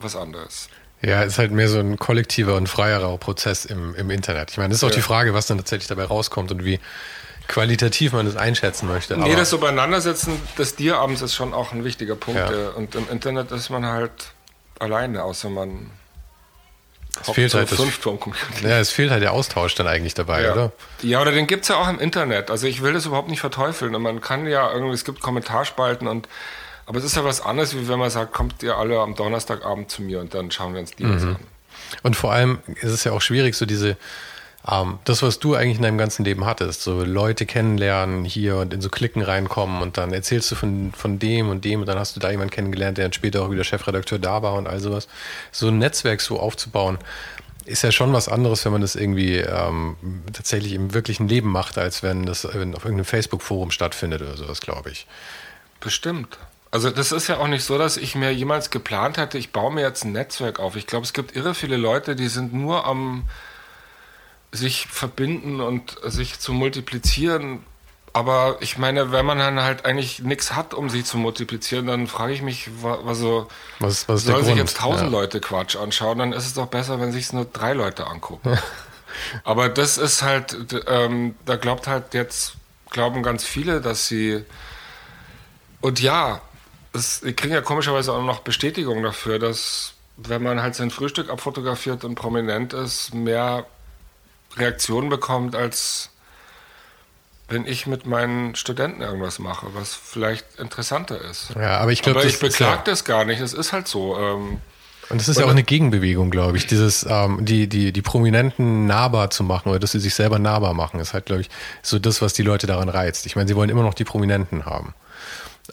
[0.00, 0.68] was anderes.
[1.00, 4.50] Ja, ist halt mehr so ein kollektiver und freierer Prozess im, im Internet.
[4.50, 4.96] Ich meine, das ist auch ja.
[4.96, 6.80] die Frage, was dann tatsächlich dabei rauskommt und wie
[7.46, 9.16] qualitativ man das einschätzen möchte.
[9.16, 12.40] Nee, das so beieinandersetzen des Dierabends ist schon auch ein wichtiger Punkt.
[12.40, 12.70] Ja.
[12.70, 14.32] Und im Internet ist man halt
[14.80, 15.90] alleine, außer man
[17.20, 17.80] es fehlt halt das,
[18.62, 20.52] ja, es fehlt halt der Austausch dann eigentlich dabei, ja.
[20.52, 20.72] oder?
[21.02, 22.50] Ja, oder den gibt es ja auch im Internet.
[22.50, 23.94] Also ich will das überhaupt nicht verteufeln.
[23.94, 26.28] Und man kann ja irgendwie, es gibt Kommentarspalten und
[26.88, 29.90] aber es ist ja was anderes, wie wenn man sagt, kommt ihr alle am Donnerstagabend
[29.90, 31.12] zu mir und dann schauen wir uns die mhm.
[31.12, 31.36] an.
[32.02, 33.98] Und vor allem ist es ja auch schwierig, so diese,
[34.66, 38.72] ähm, das, was du eigentlich in deinem ganzen Leben hattest, so Leute kennenlernen hier und
[38.72, 41.98] in so Klicken reinkommen und dann erzählst du von, von dem und dem und dann
[41.98, 44.80] hast du da jemanden kennengelernt, der dann später auch wieder Chefredakteur da war und all
[44.80, 45.08] sowas.
[45.52, 46.96] So ein Netzwerk so aufzubauen,
[47.66, 49.96] ist ja schon was anderes, wenn man das irgendwie ähm,
[50.32, 54.90] tatsächlich im wirklichen Leben macht, als wenn das auf irgendeinem Facebook-Forum stattfindet oder sowas, glaube
[54.90, 55.06] ich.
[55.80, 56.38] Bestimmt.
[56.70, 59.72] Also das ist ja auch nicht so, dass ich mir jemals geplant hatte, ich baue
[59.72, 60.76] mir jetzt ein Netzwerk auf.
[60.76, 63.24] Ich glaube, es gibt irre viele Leute, die sind nur am
[64.52, 67.62] sich verbinden und sich zu multiplizieren.
[68.12, 72.06] Aber ich meine, wenn man dann halt eigentlich nichts hat, um sich zu multiplizieren, dann
[72.06, 72.68] frage ich mich,
[73.06, 75.18] also was, was soll sich jetzt tausend ja.
[75.18, 78.58] Leute Quatsch anschauen, dann ist es doch besser, wenn sich nur drei Leute angucken.
[79.44, 82.54] Aber das ist halt, ähm, da glaubt halt jetzt,
[82.90, 84.44] glauben ganz viele, dass sie
[85.80, 86.40] und ja,
[86.92, 91.30] das, ich kriege ja komischerweise auch noch Bestätigung dafür, dass wenn man halt sein Frühstück
[91.30, 93.66] abfotografiert und prominent ist, mehr
[94.56, 96.10] Reaktionen bekommt, als
[97.48, 101.50] wenn ich mit meinen Studenten irgendwas mache, was vielleicht interessanter ist.
[101.54, 103.40] Ja, aber ich glaube, ich beklage das gar nicht.
[103.40, 104.18] Es ist halt so.
[104.18, 104.58] Ähm,
[105.08, 106.66] und es ist ja auch eine Gegenbewegung, glaube ich.
[106.66, 110.74] Dieses, ähm, die, die, die Prominenten nahbar zu machen oder dass sie sich selber nahbar
[110.74, 111.48] machen, ist halt, glaube ich,
[111.82, 113.24] so das, was die Leute daran reizt.
[113.24, 114.94] Ich meine, sie wollen immer noch die Prominenten haben.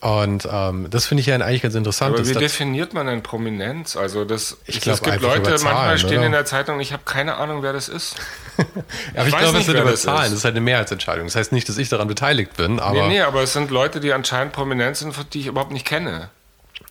[0.02, 2.16] Und ähm, das finde ich ja eigentlich ganz interessant.
[2.16, 3.96] Aber wie definiert man denn Prominenz?
[3.96, 6.26] Also das, ich glaub, es gibt Leute, Zahlen, manchmal stehen oder?
[6.26, 8.16] in der Zeitung, ich habe keine Ahnung, wer das ist.
[8.58, 10.24] aber ich, ich glaube, es sind über Zahlen.
[10.24, 11.28] Das ist halt eine Mehrheitsentscheidung.
[11.28, 12.80] Das heißt nicht, dass ich daran beteiligt bin.
[12.80, 15.86] Aber nee, nee, aber es sind Leute, die anscheinend prominent sind, die ich überhaupt nicht
[15.86, 16.30] kenne.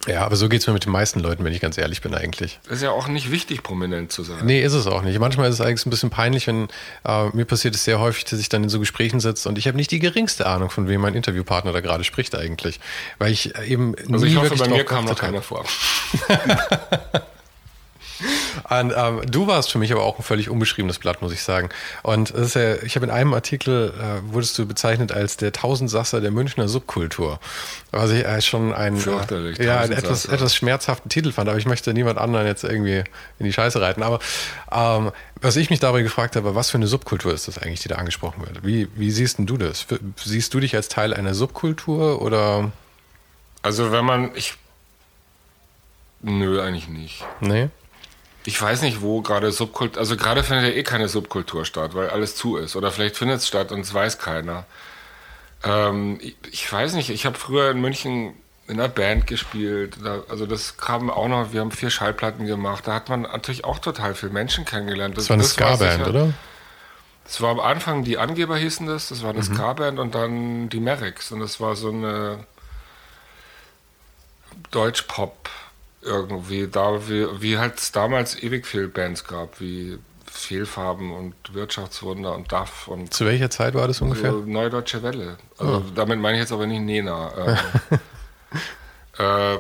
[0.07, 2.15] Ja, aber so geht es mir mit den meisten Leuten, wenn ich ganz ehrlich bin
[2.15, 2.61] eigentlich.
[2.69, 4.45] Ist ja auch nicht wichtig, prominent zu sein.
[4.45, 5.19] Nee, ist es auch nicht.
[5.19, 6.69] Manchmal ist es eigentlich ein bisschen peinlich, wenn
[7.07, 9.67] äh, mir passiert es sehr häufig, dass ich dann in so Gesprächen sitze und ich
[9.67, 12.81] habe nicht die geringste Ahnung, von wem mein Interviewpartner da gerade spricht eigentlich.
[13.19, 15.65] Weil ich eben Also ich hoffe, bei mir kam noch keiner vor.
[18.69, 21.69] Und, ähm, du warst für mich aber auch ein völlig unbeschriebenes Blatt, muss ich sagen.
[22.03, 25.53] Und das ist ja, ich habe in einem Artikel, äh, wurdest du bezeichnet als der
[25.53, 27.41] Tausendsasser der Münchner Subkultur.
[27.91, 31.67] Was ich äh, schon ein, äh, ja, einen etwas, etwas schmerzhaften Titel fand, aber ich
[31.67, 33.05] möchte niemand anderen jetzt irgendwie
[33.39, 34.03] in die Scheiße reiten.
[34.03, 34.19] Aber
[34.73, 37.89] ähm, was ich mich dabei gefragt habe, was für eine Subkultur ist das eigentlich, die
[37.89, 38.65] da angesprochen wird?
[38.65, 39.87] Wie, wie siehst denn du das?
[40.17, 42.73] Siehst du dich als Teil einer Subkultur oder?
[43.61, 44.55] Also wenn man, ich,
[46.23, 47.25] nö, eigentlich nicht.
[47.41, 47.69] Nee?
[48.47, 52.11] Ich weiß nicht, wo gerade Subkultur, also gerade findet ja eh keine Subkultur statt, weil
[52.11, 52.77] alles zu ist.
[52.77, 54.67] Oder vielleicht findet es statt und es weiß keiner.
[55.65, 58.35] Ähm, ich, ich, weiß nicht, ich habe früher in München
[58.67, 59.97] in einer Band gespielt.
[60.03, 62.87] Da, also das kam auch noch, wir haben vier Schallplatten gemacht.
[62.87, 65.17] Da hat man natürlich auch total viele Menschen kennengelernt.
[65.17, 66.35] Das, das war eine Ska-Band, oder?
[67.25, 69.55] Das war am Anfang, die Angeber hießen das, das war eine mhm.
[69.55, 71.33] Ska-Band und dann die Merricks.
[71.33, 72.45] Und das war so eine
[74.71, 75.49] Deutsch-Pop-
[76.05, 82.35] irgendwie da, wie, wie halt es damals ewig viele Bands gab, wie Fehlfarben und Wirtschaftswunder
[82.35, 83.15] und DAF und.
[83.15, 84.33] Zu welcher Zeit war das ungefähr?
[84.33, 85.39] So Neue Deutsche Welle.
[85.59, 85.83] Also oh.
[85.95, 87.59] damit meine ich jetzt aber nicht Nena.
[89.17, 89.59] Ähm, äh,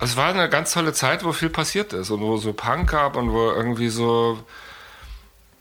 [0.00, 3.16] es war eine ganz tolle Zeit, wo viel passiert ist und wo so Punk gab
[3.16, 4.38] und wo irgendwie so,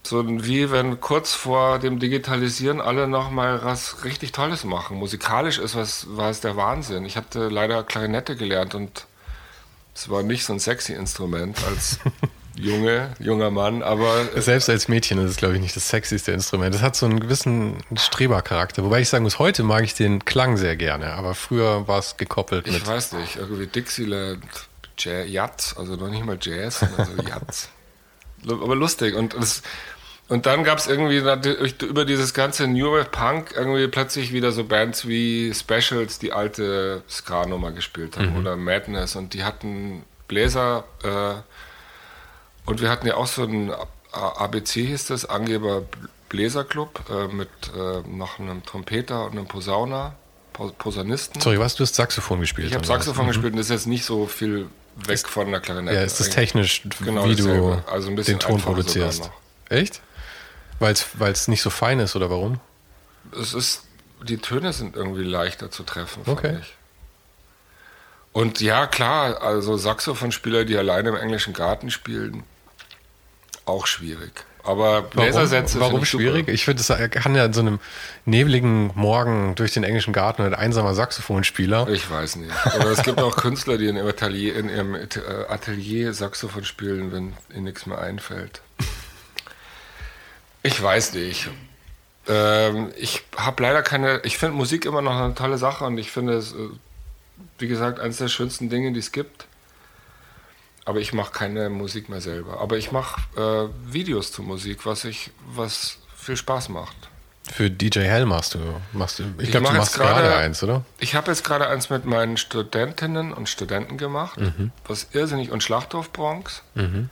[0.03, 4.97] so wie wenn kurz vor dem Digitalisieren alle nochmal was richtig Tolles machen.
[4.97, 7.05] Musikalisch ist was, war es der Wahnsinn.
[7.05, 9.05] Ich hatte leider Klarinette gelernt und
[9.95, 11.99] es war nicht so ein sexy Instrument als
[12.55, 14.25] Junge, junger Mann, aber.
[14.39, 16.75] Selbst als Mädchen ist es, glaube ich, nicht das sexyste Instrument.
[16.75, 18.83] Es hat so einen gewissen Strebercharakter.
[18.83, 22.15] Wobei ich sagen muss, heute mag ich den Klang sehr gerne, aber früher war es
[22.17, 22.83] gekoppelt ich mit.
[22.83, 24.43] Ich weiß nicht, irgendwie Dixieland,
[24.97, 27.69] Jazz, also noch nicht mal Jazz, sondern so Jazz.
[28.47, 29.15] aber lustig.
[29.15, 29.63] Und, das,
[30.29, 31.17] und dann gab es irgendwie
[31.85, 37.03] über dieses ganze New Wave Punk irgendwie plötzlich wieder so Bands wie Specials, die alte
[37.09, 38.37] Ska-Nummer gespielt haben, mhm.
[38.37, 39.15] oder Madness.
[39.15, 40.85] Und die hatten Bläser.
[41.03, 41.41] Äh,
[42.69, 43.71] und wir hatten ja auch so ein
[44.13, 45.83] ABC hieß das, Angeber
[46.29, 50.15] Bläserclub äh, mit äh, noch einem Trompeter und einem Posauner,
[50.53, 51.41] Posaunisten.
[51.41, 51.75] Sorry, was?
[51.75, 52.69] Du hast Saxophon gespielt?
[52.69, 53.33] Ich habe Saxophon was?
[53.33, 55.95] gespielt und das ist jetzt nicht so viel weg ist, von der Klarinette.
[55.95, 59.29] Ja, ist das technisch, genau wie du also den Ton produzierst?
[59.69, 60.01] Echt?
[60.79, 60.93] Weil
[61.31, 62.59] es nicht so fein ist oder warum?
[63.39, 63.83] Es ist,
[64.21, 66.57] die Töne sind irgendwie leichter zu treffen, okay.
[66.61, 66.75] ich.
[68.33, 72.43] Und ja, klar, also Saxophonspieler, die alleine im englischen Garten spielen,
[73.65, 74.45] auch schwierig.
[74.63, 75.79] Aber Bläsersätze.
[75.79, 76.47] Warum, warum schwierig?
[76.47, 77.79] Ich finde, er kann ja in so einem
[78.25, 81.89] nebligen Morgen durch den englischen Garten ein einsamer Saxophonspieler.
[81.89, 82.51] Ich weiß nicht.
[82.65, 84.95] Aber es gibt auch Künstler, die in ihrem Atelier, in ihrem
[85.49, 88.61] Atelier Saxophon spielen, wenn ihnen nichts mehr einfällt.
[90.63, 91.49] Ich weiß nicht.
[92.27, 94.21] Ähm, ich habe leider keine.
[94.23, 96.69] Ich finde Musik immer noch eine tolle Sache und ich finde es, äh,
[97.59, 99.45] wie gesagt, eines der schönsten Dinge, die es gibt.
[100.85, 102.59] Aber ich mache keine Musik mehr selber.
[102.59, 106.95] Aber ich mache äh, Videos zur Musik, was ich, was viel Spaß macht.
[107.51, 108.59] Für DJ Hell machst du,
[108.93, 110.85] machst du ich, ich glaube, du machst gerade eins, oder?
[110.99, 114.71] Ich habe jetzt gerade eins mit meinen Studentinnen und Studenten gemacht, mhm.
[114.87, 117.09] was irrsinnig und Schlachthof Bronx, mhm.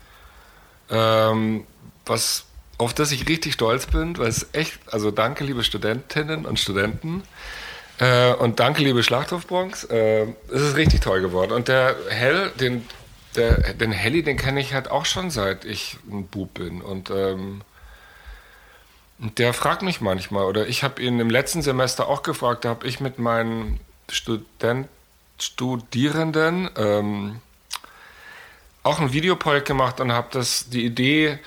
[0.90, 1.68] ähm,
[2.06, 2.46] was
[2.82, 7.22] auf das ich richtig stolz bin, weil es echt, also danke liebe Studentinnen und Studenten.
[8.00, 11.52] Äh, und danke liebe Schlachthof Bronx, äh, es ist richtig toll geworden.
[11.52, 12.84] Und der Hell, den
[13.36, 16.82] der, den Helly, den kenne ich halt auch schon seit ich ein Bub bin.
[16.82, 17.62] Und ähm,
[19.20, 22.88] der fragt mich manchmal, oder ich habe ihn im letzten Semester auch gefragt, da habe
[22.88, 24.88] ich mit meinen Student,
[25.39, 27.41] Studierenden ähm,
[28.84, 31.39] auch ein Videoprojekt gemacht und habe das die Idee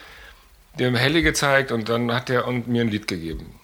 [0.79, 3.59] dem Helly gezeigt und dann hat er und mir ein Lied gegeben.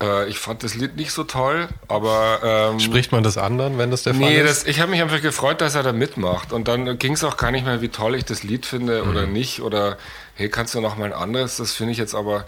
[0.00, 2.40] Äh, ich fand das Lied nicht so toll, aber.
[2.72, 4.64] Ähm, Spricht man das anderen, wenn das der Fall nee, ist?
[4.64, 6.52] Nee, ich habe mich einfach gefreut, dass er da mitmacht.
[6.52, 9.10] Und dann ging es auch gar nicht mehr, wie toll ich das Lied finde mhm.
[9.10, 9.60] oder nicht.
[9.60, 9.98] Oder
[10.34, 11.56] hey, kannst du noch mal ein anderes?
[11.56, 12.44] Das finde ich jetzt aber.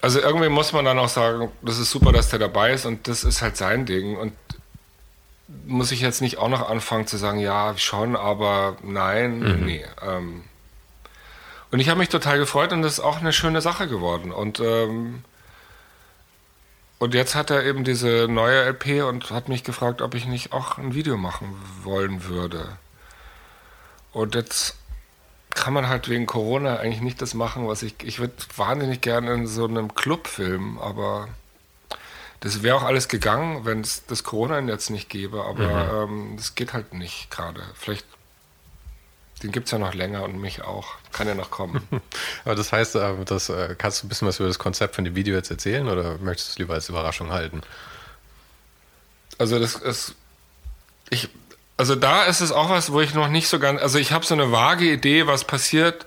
[0.00, 3.08] Also irgendwie muss man dann auch sagen, das ist super, dass der dabei ist und
[3.08, 4.16] das ist halt sein Ding.
[4.16, 4.32] Und
[5.66, 9.64] muss ich jetzt nicht auch noch anfangen zu sagen, ja, schon, aber nein, mhm.
[9.64, 9.84] nee.
[10.06, 10.44] Ähm,
[11.70, 14.32] und ich habe mich total gefreut und das ist auch eine schöne Sache geworden.
[14.32, 15.24] Und ähm,
[16.98, 20.52] und jetzt hat er eben diese neue LP und hat mich gefragt, ob ich nicht
[20.52, 22.78] auch ein Video machen wollen würde.
[24.12, 24.76] Und jetzt
[25.50, 27.96] kann man halt wegen Corona eigentlich nicht das machen, was ich.
[28.02, 31.28] Ich würde wahnsinnig gerne in so einem Club filmen, aber
[32.40, 35.44] das wäre auch alles gegangen, wenn es das Corona jetzt nicht gäbe.
[35.44, 36.14] Aber mhm.
[36.14, 37.62] ähm, das geht halt nicht gerade.
[37.74, 38.06] Vielleicht
[39.42, 40.94] den gibt es ja noch länger und mich auch.
[41.12, 41.86] Kann ja noch kommen.
[42.44, 45.04] Aber das heißt, äh, das, äh, kannst du ein bisschen was über das Konzept von
[45.04, 47.60] dem Video jetzt erzählen oder möchtest du es lieber als Überraschung halten?
[49.38, 50.14] Also das ist.
[51.10, 51.28] Ich,
[51.76, 53.80] also da ist es auch was, wo ich noch nicht so ganz.
[53.82, 56.06] Also ich habe so eine vage Idee, was passiert,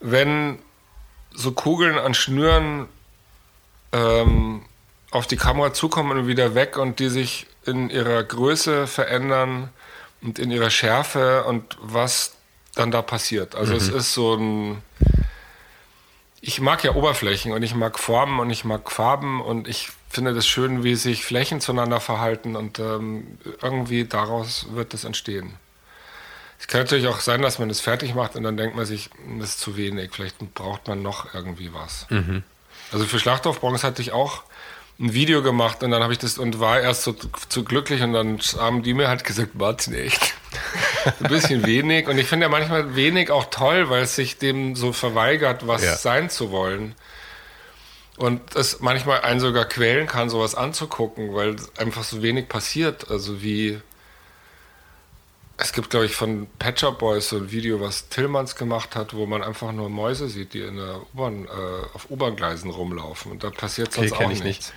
[0.00, 0.58] wenn
[1.34, 2.88] so Kugeln an Schnüren
[3.92, 4.62] ähm,
[5.10, 9.70] auf die Kamera zukommen und wieder weg und die sich in ihrer Größe verändern
[10.22, 12.34] und in ihrer Schärfe und was
[12.74, 13.54] dann da passiert.
[13.54, 13.78] Also mhm.
[13.78, 14.82] es ist so ein.
[16.40, 20.34] Ich mag ja Oberflächen und ich mag Formen und ich mag Farben und ich finde
[20.34, 25.54] das schön, wie sich Flächen zueinander verhalten und ähm, irgendwie daraus wird das entstehen.
[26.58, 29.10] Es kann natürlich auch sein, dass man das fertig macht und dann denkt man sich,
[29.38, 32.06] das ist zu wenig, vielleicht braucht man noch irgendwie was.
[32.10, 32.42] Mhm.
[32.92, 34.44] Also für Schlachthofbronze hatte ich auch
[34.98, 37.14] ein Video gemacht und dann habe ich das und war erst so
[37.48, 40.34] zu glücklich und dann haben die mir halt gesagt, warte nicht.
[41.20, 44.76] ein bisschen wenig und ich finde ja manchmal wenig auch toll, weil es sich dem
[44.76, 45.96] so verweigert, was ja.
[45.96, 46.94] sein zu wollen.
[48.16, 53.10] Und es manchmal einen sogar quälen kann, sowas anzugucken, weil einfach so wenig passiert.
[53.10, 53.80] Also wie
[55.56, 59.26] es gibt, glaube ich, von Patcher Boys so ein Video, was Tillmanns gemacht hat, wo
[59.26, 61.48] man einfach nur Mäuse sieht, die in der U-Bahn, äh,
[61.94, 63.32] auf U-Bahn-Gleisen rumlaufen.
[63.32, 64.44] Und da passiert sonst okay, auch nichts.
[64.44, 64.72] Nicht.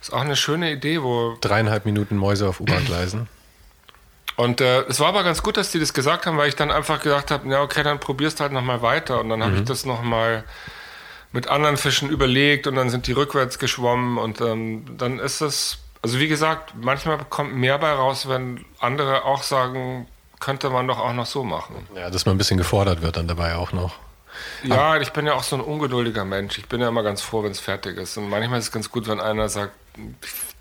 [0.00, 1.36] Ist auch eine schöne Idee, wo.
[1.40, 3.28] Dreieinhalb Minuten Mäuse auf U-Bahn-Gleisen.
[4.36, 6.70] Und äh, es war aber ganz gut, dass die das gesagt haben, weil ich dann
[6.70, 9.20] einfach gedacht habe, ja okay, dann probierst halt nochmal weiter.
[9.20, 10.44] Und dann habe ich das nochmal
[11.32, 15.78] mit anderen Fischen überlegt und dann sind die rückwärts geschwommen und ähm, dann ist es,
[16.02, 20.06] also wie gesagt, manchmal kommt mehr bei raus, wenn andere auch sagen,
[20.40, 21.86] könnte man doch auch noch so machen.
[21.94, 23.96] Ja, dass man ein bisschen gefordert wird dann dabei auch noch.
[24.62, 26.58] Ja, ich bin ja auch so ein ungeduldiger Mensch.
[26.58, 28.16] Ich bin ja immer ganz froh, wenn es fertig ist.
[28.16, 29.72] Und manchmal ist es ganz gut, wenn einer sagt,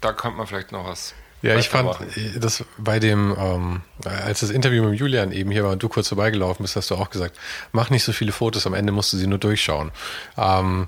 [0.02, 1.14] da könnte man vielleicht noch was
[1.44, 1.96] ja, ich fand
[2.36, 6.08] das bei dem, ähm, als das Interview mit Julian eben hier war und du kurz
[6.08, 7.38] vorbeigelaufen bist, hast du auch gesagt,
[7.72, 9.92] mach nicht so viele Fotos, am Ende musst du sie nur durchschauen.
[10.36, 10.88] Ähm,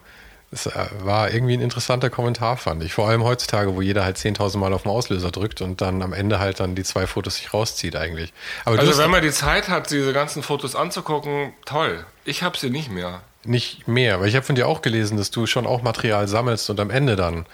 [0.52, 0.72] das äh,
[1.02, 2.94] war irgendwie ein interessanter Kommentar, fand ich.
[2.94, 6.14] Vor allem heutzutage, wo jeder halt 10.000 Mal auf den Auslöser drückt und dann am
[6.14, 8.34] Ende halt dann die zwei Fotos sich rauszieht eigentlich.
[8.66, 12.06] Aber also wenn man die Zeit hat, diese ganzen Fotos anzugucken, toll.
[12.26, 13.22] Ich habe sie nicht mehr.
[13.46, 16.70] Nicht mehr, weil ich habe von dir auch gelesen, dass du schon auch Material sammelst
[16.70, 17.46] und am Ende dann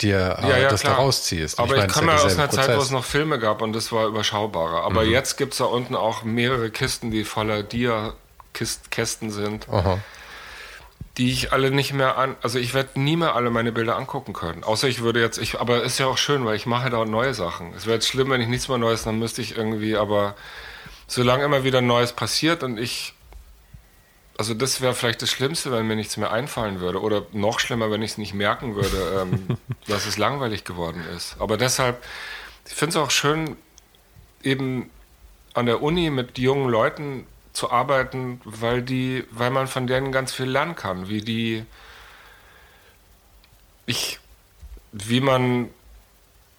[0.00, 0.96] dir äh, ja, ja, das klar.
[0.96, 1.58] da rausziehst.
[1.58, 2.66] Aber ich, ich komme ja aus einer Prozess.
[2.66, 4.84] Zeit, wo es noch Filme gab und das war überschaubarer.
[4.84, 5.10] Aber mhm.
[5.10, 9.68] jetzt gibt es da unten auch mehrere Kisten, die voller Dia-Kästen sind.
[9.70, 9.98] Aha.
[11.18, 14.32] Die ich alle nicht mehr an, also ich werde nie mehr alle meine Bilder angucken
[14.32, 14.64] können.
[14.64, 17.34] Außer ich würde jetzt, ich, aber ist ja auch schön, weil ich mache da neue
[17.34, 17.74] Sachen.
[17.74, 20.34] Es wäre jetzt schlimm, wenn ich nichts mehr Neues, dann müsste ich irgendwie, aber
[21.06, 23.14] solange immer wieder Neues passiert und ich
[24.38, 27.00] also das wäre vielleicht das Schlimmste, wenn mir nichts mehr einfallen würde.
[27.00, 31.36] Oder noch schlimmer, wenn ich es nicht merken würde, ähm, dass es langweilig geworden ist.
[31.38, 32.02] Aber deshalb,
[32.66, 33.56] ich finde es auch schön,
[34.42, 34.90] eben
[35.54, 40.32] an der Uni mit jungen Leuten zu arbeiten, weil die, weil man von denen ganz
[40.32, 41.64] viel lernen kann, wie die,
[43.86, 44.18] ich,
[44.92, 45.68] wie man,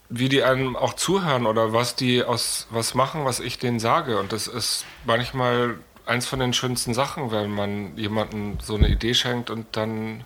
[0.09, 4.19] wie die einem auch zuhören oder was die aus was machen, was ich denen sage.
[4.19, 9.13] Und das ist manchmal eins von den schönsten Sachen, wenn man jemandem so eine Idee
[9.13, 10.25] schenkt und dann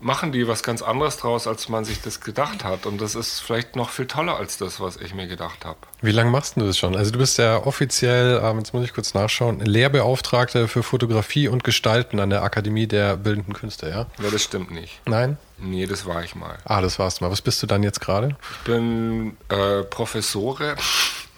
[0.00, 2.86] machen die was ganz anderes draus, als man sich das gedacht hat.
[2.86, 5.78] Und das ist vielleicht noch viel toller als das, was ich mir gedacht habe.
[6.00, 6.96] Wie lange machst du das schon?
[6.96, 11.64] Also du bist ja offiziell, ähm, jetzt muss ich kurz nachschauen, Lehrbeauftragter für Fotografie und
[11.64, 14.06] Gestalten an der Akademie der Bildenden Künste, ja?
[14.22, 15.00] Ja, das stimmt nicht.
[15.06, 15.36] Nein?
[15.58, 16.56] Nee, das war ich mal.
[16.64, 17.30] Ah, das warst du mal.
[17.30, 18.36] Was bist du dann jetzt gerade?
[18.52, 20.74] Ich bin äh, Professore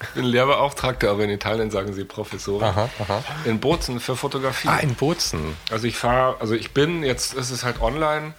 [0.03, 2.61] ich bin Lehrbeauftragter, aber in Italien sagen sie Professor.
[2.61, 3.23] Aha, aha.
[3.45, 4.67] In Bozen für Fotografie.
[4.67, 5.55] Ah, in Bozen.
[5.71, 8.33] Also ich fahre, also ich bin, jetzt ist es halt online,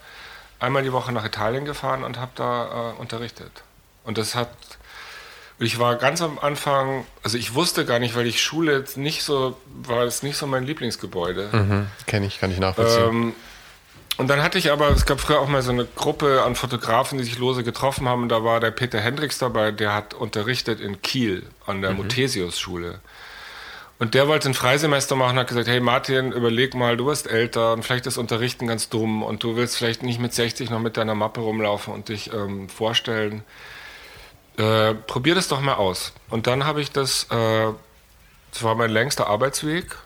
[0.59, 3.63] einmal die Woche nach Italien gefahren und habe da äh, unterrichtet.
[4.03, 4.49] Und das hat,
[5.59, 9.23] ich war ganz am Anfang, also ich wusste gar nicht, weil ich Schule jetzt nicht
[9.23, 11.49] so, war es nicht so mein Lieblingsgebäude.
[11.51, 13.07] Mhm, Kenne ich, kann ich nachvollziehen.
[13.09, 13.33] Ähm,
[14.17, 17.17] und dann hatte ich aber, es gab früher auch mal so eine Gruppe an Fotografen,
[17.17, 18.23] die sich lose getroffen haben.
[18.23, 21.97] Und da war der Peter Hendricks dabei, der hat unterrichtet in Kiel an der mhm.
[21.97, 22.99] Muthesius-Schule.
[23.97, 27.27] Und der wollte ein Freisemester machen und hat gesagt, hey Martin, überleg mal, du bist
[27.27, 30.79] älter und vielleicht ist Unterrichten ganz dumm und du willst vielleicht nicht mit 60 noch
[30.79, 33.43] mit deiner Mappe rumlaufen und dich ähm, vorstellen.
[34.57, 36.13] Äh, probier das doch mal aus.
[36.29, 37.67] Und dann habe ich das, äh,
[38.51, 39.97] das war mein längster Arbeitsweg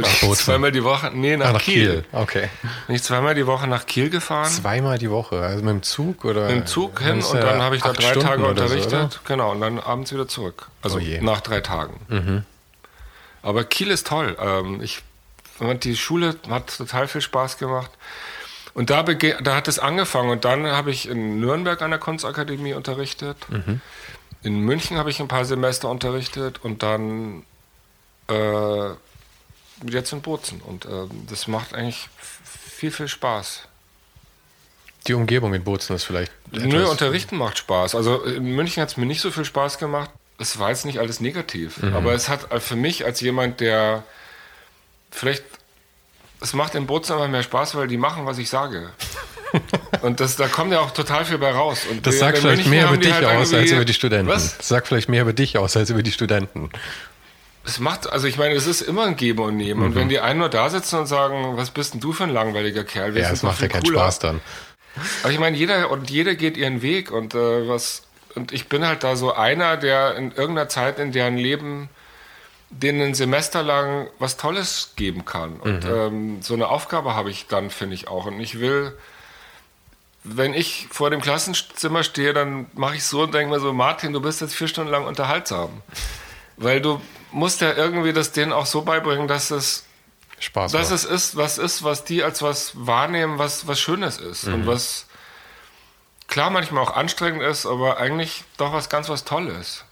[0.00, 2.02] nach zweimal die Woche, nee, nach, ah, nach Kiel.
[2.02, 2.04] Kiel.
[2.12, 2.48] Okay.
[2.86, 4.50] Bin ich zweimal die Woche nach Kiel gefahren.
[4.50, 6.46] Zweimal die Woche, also mit dem Zug oder?
[6.46, 9.12] Mit dem Zug hin und dann habe ich da drei Stunden Tage unterrichtet.
[9.12, 10.68] So, genau, und dann abends wieder zurück.
[10.82, 12.00] Also oh nach drei Tagen.
[12.08, 12.44] Mhm.
[13.42, 14.36] Aber Kiel ist toll.
[14.40, 15.02] Ähm, ich,
[15.82, 17.90] die Schule hat total viel Spaß gemacht.
[18.74, 20.30] Und da, da hat es angefangen.
[20.30, 23.36] Und dann habe ich in Nürnberg an der Kunstakademie unterrichtet.
[23.48, 23.80] Mhm.
[24.42, 27.44] In München habe ich ein paar Semester unterrichtet und dann
[28.28, 28.90] äh,
[29.88, 30.60] jetzt in Bozen.
[30.60, 32.08] Und äh, das macht eigentlich
[32.44, 33.62] viel, viel Spaß.
[35.06, 36.32] Die Umgebung in Bozen ist vielleicht.
[36.52, 37.94] Nö, unterrichten macht Spaß.
[37.94, 40.10] Also in München hat es mir nicht so viel Spaß gemacht.
[40.38, 41.82] Es war jetzt nicht alles negativ.
[41.82, 41.94] Mhm.
[41.94, 44.04] Aber es hat für mich als jemand, der
[45.10, 45.44] vielleicht.
[46.42, 48.90] Es macht in Bozen aber mehr Spaß, weil die machen, was ich sage.
[50.02, 51.80] Und das, da kommt ja auch total viel bei raus.
[51.90, 54.28] Und das sagt vielleicht mehr über dich halt aus als über die Studenten.
[54.28, 54.56] Was?
[54.56, 56.70] Das sagt vielleicht mehr über dich aus als über die Studenten.
[57.64, 59.80] Es macht, also ich meine, es ist immer ein Geben und Nehmen.
[59.80, 59.86] Mhm.
[59.86, 62.30] Und wenn die einen nur da sitzen und sagen, was bist denn du für ein
[62.30, 63.14] langweiliger Kerl?
[63.14, 64.40] Wir ja, es macht ja keinen Spaß dann.
[65.22, 68.02] Aber ich meine, jeder und jeder geht ihren Weg und äh, was
[68.34, 71.88] und ich bin halt da so einer, der in irgendeiner Zeit in deren Leben
[72.70, 75.58] denen ein Semester lang was Tolles geben kann.
[75.58, 75.90] Und mhm.
[75.90, 78.26] ähm, so eine Aufgabe habe ich dann, finde ich auch.
[78.26, 78.96] Und ich will,
[80.22, 84.12] wenn ich vor dem Klassenzimmer stehe, dann mache ich so und denke mir so, Martin,
[84.12, 85.82] du bist jetzt vier Stunden lang unterhaltsam.
[86.56, 87.00] Weil du
[87.32, 89.84] musst ja irgendwie das denen auch so beibringen, dass es
[90.40, 94.46] Spaß dass es ist, was ist, was die als was wahrnehmen, was, was Schönes ist.
[94.46, 94.54] Mhm.
[94.54, 95.06] Und was
[96.28, 99.84] klar manchmal auch anstrengend ist, aber eigentlich doch was ganz was Tolles.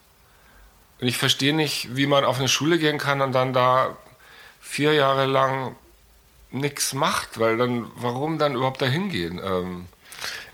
[1.00, 3.96] Und ich verstehe nicht, wie man auf eine Schule gehen kann und dann da
[4.60, 5.76] vier Jahre lang
[6.50, 9.40] nichts macht, weil dann, warum dann überhaupt dahin gehen?
[9.44, 9.86] Ähm,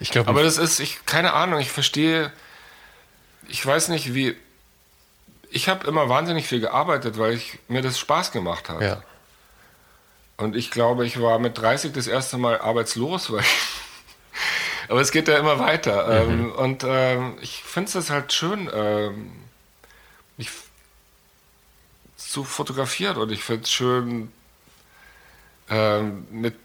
[0.01, 0.29] ich glaube.
[0.29, 2.33] Aber das ist, ich, keine Ahnung, ich verstehe,
[3.49, 4.37] ich weiß nicht, wie,
[5.55, 8.83] ich habe immer wahnsinnig viel gearbeitet, weil ich, mir das Spaß gemacht hat.
[8.83, 9.03] Ja.
[10.37, 13.45] Und ich glaube, ich war mit 30 das erste Mal arbeitslos, weil
[14.89, 16.27] aber es geht ja immer weiter.
[16.27, 16.31] Mhm.
[16.31, 19.33] Ähm, und ähm, ich finde es halt schön, ähm,
[20.37, 20.51] mich
[22.17, 24.33] zu fotografieren und ich finde es schön,
[25.71, 26.57] ähm, mit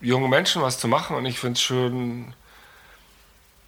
[0.00, 2.34] jungen Menschen was zu machen und ich finde es schön,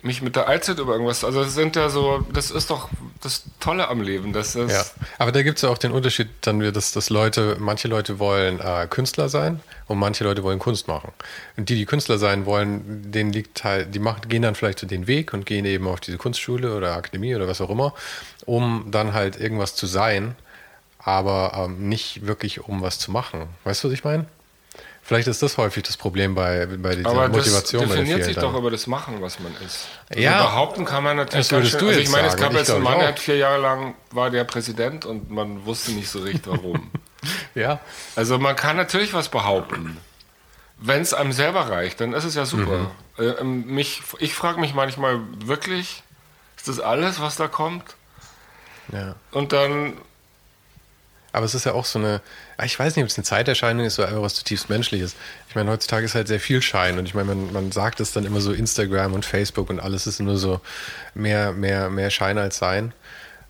[0.01, 1.24] mich mit der Allzeit über irgendwas.
[1.24, 2.88] Also das sind ja so, das ist doch
[3.20, 4.32] das Tolle am Leben.
[4.32, 4.84] Das ist ja,
[5.18, 8.20] aber da gibt es ja auch den Unterschied, dann wir, dass, dass Leute, manche Leute
[8.20, 11.11] wollen äh, Künstler sein und manche Leute wollen Kunst machen.
[11.57, 14.86] Und die, die Künstler sein wollen, denen liegt halt, die machen, gehen dann vielleicht so
[14.86, 17.92] den Weg und gehen eben auf diese Kunstschule oder Akademie oder was auch immer,
[18.46, 20.36] um dann halt irgendwas zu sein,
[20.99, 23.49] aber ähm, nicht wirklich um was zu machen.
[23.64, 24.26] Weißt du, was ich meine?
[25.09, 27.80] Vielleicht ist das häufig das Problem bei, bei dieser Aber Motivation.
[27.80, 29.88] Das definiert sich doch über das Machen, was man ist.
[30.11, 30.42] Also ja.
[30.42, 31.88] Behaupten kann man natürlich ganz schön.
[31.88, 34.44] Also ich meine, es gab jetzt einen Mann, der hat vier Jahre lang war der
[34.44, 36.90] Präsident und man wusste nicht so richtig warum.
[37.54, 37.80] ja.
[38.16, 39.96] Also man kann natürlich was behaupten.
[40.76, 42.90] Wenn es einem selber reicht, dann ist es ja super.
[43.16, 43.24] Mhm.
[43.24, 46.02] Äh, ähm, mich, ich frage mich manchmal wirklich,
[46.59, 47.96] ist das alles, was da kommt?
[48.92, 49.14] Ja.
[49.30, 49.94] Und dann
[51.32, 52.20] aber es ist ja auch so eine,
[52.64, 55.14] ich weiß nicht, ob es eine Zeiterscheinung ist oder einfach was zutiefst Menschliches.
[55.48, 58.12] Ich meine, heutzutage ist halt sehr viel Schein und ich meine, man, man sagt es
[58.12, 60.61] dann immer so Instagram und Facebook und alles ist nur so
[61.14, 62.92] mehr, mehr, mehr Schein als Sein.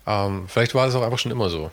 [0.05, 1.71] Ähm, vielleicht war es auch einfach schon immer so.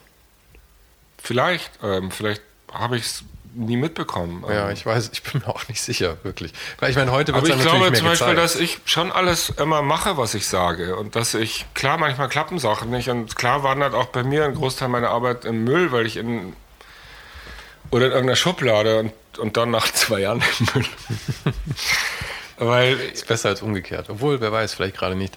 [1.19, 3.25] Vielleicht, ähm, vielleicht habe ich es
[3.55, 4.45] nie mitbekommen.
[4.49, 6.53] Ja, ich weiß, ich bin mir auch nicht sicher, wirklich.
[6.79, 9.51] Weil ich meine, heute wird es natürlich glaube mehr zum Beispiel, dass ich schon alles
[9.51, 10.97] immer mache, was ich sage.
[10.97, 13.09] Und dass ich, klar, manchmal klappen Sachen nicht.
[13.09, 16.55] Und klar wandert auch bei mir ein Großteil meiner Arbeit im Müll, weil ich in
[17.91, 20.87] oder in irgendeiner Schublade und, und dann nach zwei Jahren im Müll.
[22.59, 24.11] weil, ist besser als umgekehrt.
[24.11, 25.37] Obwohl, wer weiß, vielleicht gerade nicht.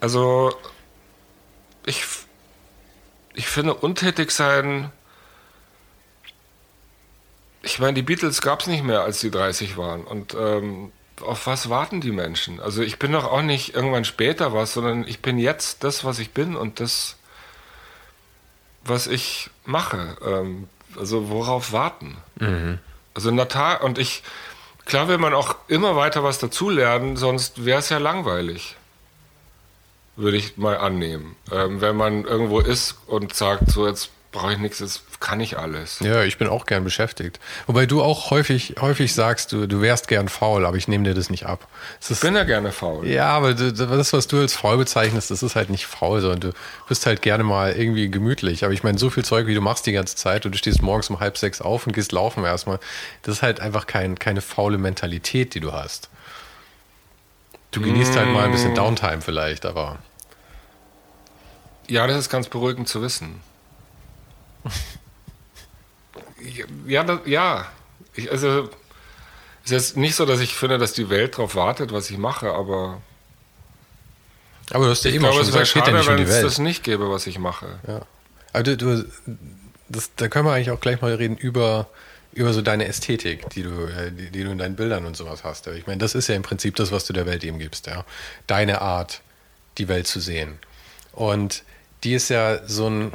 [0.00, 0.54] Also,
[1.84, 2.04] ich,
[3.34, 4.90] ich finde, untätig sein
[7.66, 10.04] ich meine, die Beatles gab es nicht mehr, als die 30 waren.
[10.04, 12.60] Und ähm, auf was warten die Menschen?
[12.60, 16.20] Also ich bin doch auch nicht irgendwann später was, sondern ich bin jetzt das, was
[16.20, 17.16] ich bin und das,
[18.84, 20.16] was ich mache.
[20.24, 20.68] Ähm,
[20.98, 22.16] also worauf warten?
[22.38, 22.78] Mhm.
[23.14, 24.22] Also Natal und ich,
[24.84, 28.76] klar will man auch immer weiter was dazulernen, sonst wäre es ja langweilig.
[30.16, 31.36] Würde ich mal annehmen.
[31.52, 35.58] Ähm, wenn man irgendwo ist und sagt, so jetzt brauche ich nichts, das kann ich
[35.58, 36.00] alles.
[36.00, 37.40] Ja, ich bin auch gern beschäftigt.
[37.66, 41.14] Wobei du auch häufig, häufig sagst, du, du wärst gern faul, aber ich nehme dir
[41.14, 41.66] das nicht ab.
[42.00, 43.06] Das ich bin ja gerne faul.
[43.06, 46.52] Ja, aber das, was du als faul bezeichnest, das ist halt nicht faul, sondern du
[46.88, 48.64] bist halt gerne mal irgendwie gemütlich.
[48.64, 50.82] Aber ich meine, so viel Zeug, wie du machst die ganze Zeit und du stehst
[50.82, 52.78] morgens um halb sechs auf und gehst laufen erstmal,
[53.22, 56.10] das ist halt einfach kein, keine faule Mentalität, die du hast.
[57.70, 58.16] Du genießt mmh.
[58.18, 58.76] halt mal ein bisschen mm.
[58.76, 59.98] Downtime vielleicht, aber.
[61.88, 63.40] Ja, das ist ganz beruhigend zu wissen.
[66.86, 67.66] Ja, das, ja.
[68.14, 68.70] Ich, also,
[69.64, 72.52] es ist nicht so, dass ich finde, dass die Welt darauf wartet, was ich mache,
[72.52, 73.00] aber.
[74.70, 77.10] Aber du hast ja immer schon gesagt, es wäre schade, wenn es das nicht gäbe,
[77.10, 77.78] was ich mache.
[77.86, 78.02] Ja.
[78.52, 79.04] Aber du, du
[79.88, 81.88] das, da können wir eigentlich auch gleich mal reden über,
[82.32, 85.44] über so deine Ästhetik, die du, äh, die, die, du in deinen Bildern und sowas
[85.44, 85.66] hast.
[85.68, 88.04] Ich meine, das ist ja im Prinzip das, was du der Welt eben gibst, ja.
[88.46, 89.20] Deine Art,
[89.78, 90.58] die Welt zu sehen.
[91.12, 91.62] Und
[92.04, 93.12] die ist ja so ein,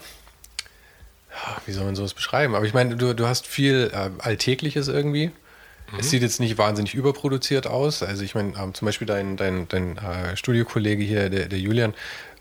[1.66, 2.56] wie soll man sowas beschreiben?
[2.56, 5.28] Aber ich meine, du, du hast viel äh, Alltägliches irgendwie.
[5.92, 6.00] Mhm.
[6.00, 8.04] Es sieht jetzt nicht wahnsinnig überproduziert aus.
[8.04, 11.94] Also ich meine, ähm, zum Beispiel dein, dein, dein äh, Studiokollege hier, der, der Julian,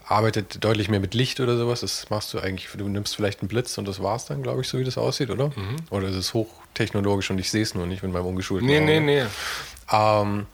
[0.06, 1.80] arbeitet deutlich mehr mit Licht oder sowas.
[1.80, 4.68] Das machst du eigentlich, du nimmst vielleicht einen Blitz und das war's dann, glaube ich,
[4.68, 5.48] so wie das aussieht, oder?
[5.48, 5.76] Mhm.
[5.90, 8.86] Oder ist es hochtechnologisch und ich sehe es nur nicht mit meinem ungeschulten Nee, Auge.
[8.86, 9.22] nee, nee.
[9.92, 10.46] Ähm,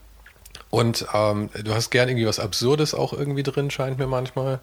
[0.68, 4.60] und ähm, du hast gern irgendwie was Absurdes auch irgendwie drin, scheint mir manchmal.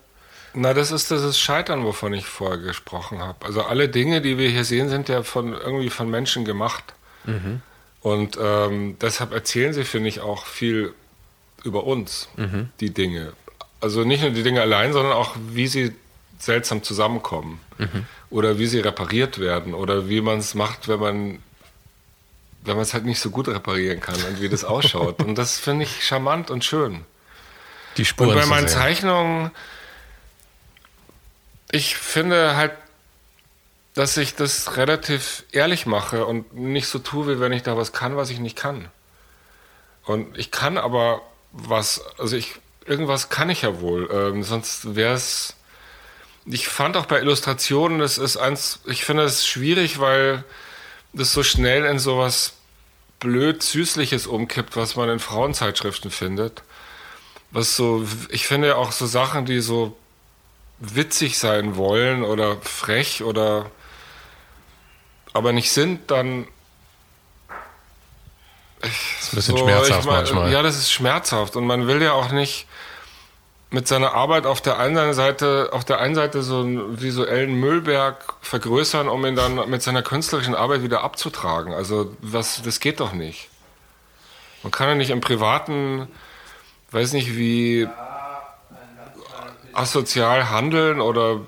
[0.53, 3.45] Na, das ist das Scheitern, wovon ich vorher gesprochen habe.
[3.45, 6.93] Also alle Dinge, die wir hier sehen, sind ja von irgendwie von Menschen gemacht.
[7.25, 7.61] Mhm.
[8.01, 10.93] Und ähm, deshalb erzählen sie, finde ich, auch viel
[11.63, 12.69] über uns, mhm.
[12.79, 13.33] die Dinge.
[13.81, 15.93] Also nicht nur die Dinge allein, sondern auch, wie sie
[16.37, 17.59] seltsam zusammenkommen.
[17.77, 18.05] Mhm.
[18.29, 19.73] Oder wie sie repariert werden.
[19.73, 21.39] Oder wie man es macht, wenn man
[22.65, 25.21] wenn man es halt nicht so gut reparieren kann und wie das ausschaut.
[25.23, 27.03] und das finde ich charmant und schön.
[27.97, 29.51] Die Spuren und bei meinen Zeichnungen
[31.73, 32.71] ich finde halt,
[33.95, 37.91] dass ich das relativ ehrlich mache und nicht so tue, wie wenn ich da was
[37.91, 38.89] kann, was ich nicht kann.
[40.05, 42.53] Und ich kann aber was, also ich,
[42.85, 45.55] irgendwas kann ich ja wohl, ähm, sonst wäre es,
[46.45, 50.43] ich fand auch bei Illustrationen, das ist eins, ich finde es schwierig, weil
[51.11, 52.53] das so schnell in sowas
[53.19, 56.61] blöd Süßliches umkippt, was man in Frauenzeitschriften findet.
[57.49, 59.97] Was so, ich finde auch so Sachen, die so
[60.83, 63.71] witzig sein wollen oder frech oder
[65.33, 66.47] aber nicht sind, dann.
[68.81, 70.51] das ist ein bisschen so, schmerzhaft mein, manchmal.
[70.51, 72.67] Ja, das ist schmerzhaft und man will ja auch nicht
[73.71, 78.35] mit seiner Arbeit auf der einen Seite, auf der einen Seite so einen visuellen Müllberg
[78.41, 81.73] vergrößern, um ihn dann mit seiner künstlerischen Arbeit wieder abzutragen.
[81.73, 83.49] Also was, das geht doch nicht.
[84.61, 86.07] Man kann ja nicht im Privaten,
[86.91, 87.87] weiß nicht wie
[89.73, 91.41] asozial handeln oder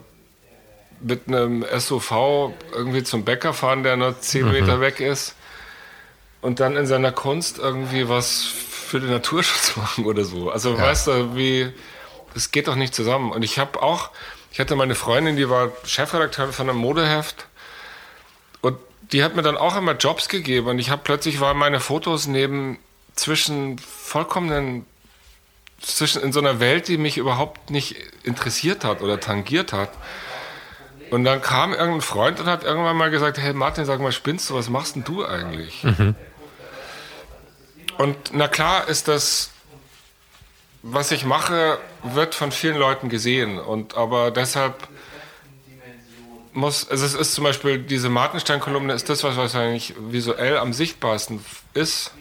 [1.02, 4.52] mit einem SUV irgendwie zum Bäcker fahren, der nur 10 mhm.
[4.52, 5.36] Meter weg ist
[6.42, 10.50] und dann in seiner Kunst irgendwie was für den Naturschutz machen oder so.
[10.50, 10.82] Also ja.
[10.82, 11.72] weißt du, wie
[12.36, 13.32] es geht doch nicht zusammen.
[13.32, 14.12] Und ich habe auch,
[14.52, 17.48] ich hatte meine Freundin, die war Chefredakteurin von einem Modeheft
[18.62, 18.78] und
[19.12, 22.28] die hat mir dann auch immer Jobs gegeben und ich habe plötzlich waren meine Fotos
[22.28, 22.78] neben
[23.16, 24.86] zwischen vollkommenen
[25.82, 29.90] zwischen in so einer Welt, die mich überhaupt nicht interessiert hat oder tangiert hat.
[31.12, 34.50] Und dann kam irgendein Freund und hat irgendwann mal gesagt, hey Martin, sag mal, spinnst
[34.50, 35.84] du, was machst denn du eigentlich?
[35.84, 36.16] Mhm.
[37.98, 39.52] Und na klar ist das
[40.88, 43.58] was ich mache, wird von vielen Leuten gesehen.
[43.58, 44.88] Und aber deshalb
[46.54, 51.44] muss, also es ist zum Beispiel diese Martenstein-Kolumne ist das, was wahrscheinlich visuell am sichtbarsten
[51.74, 52.12] ist,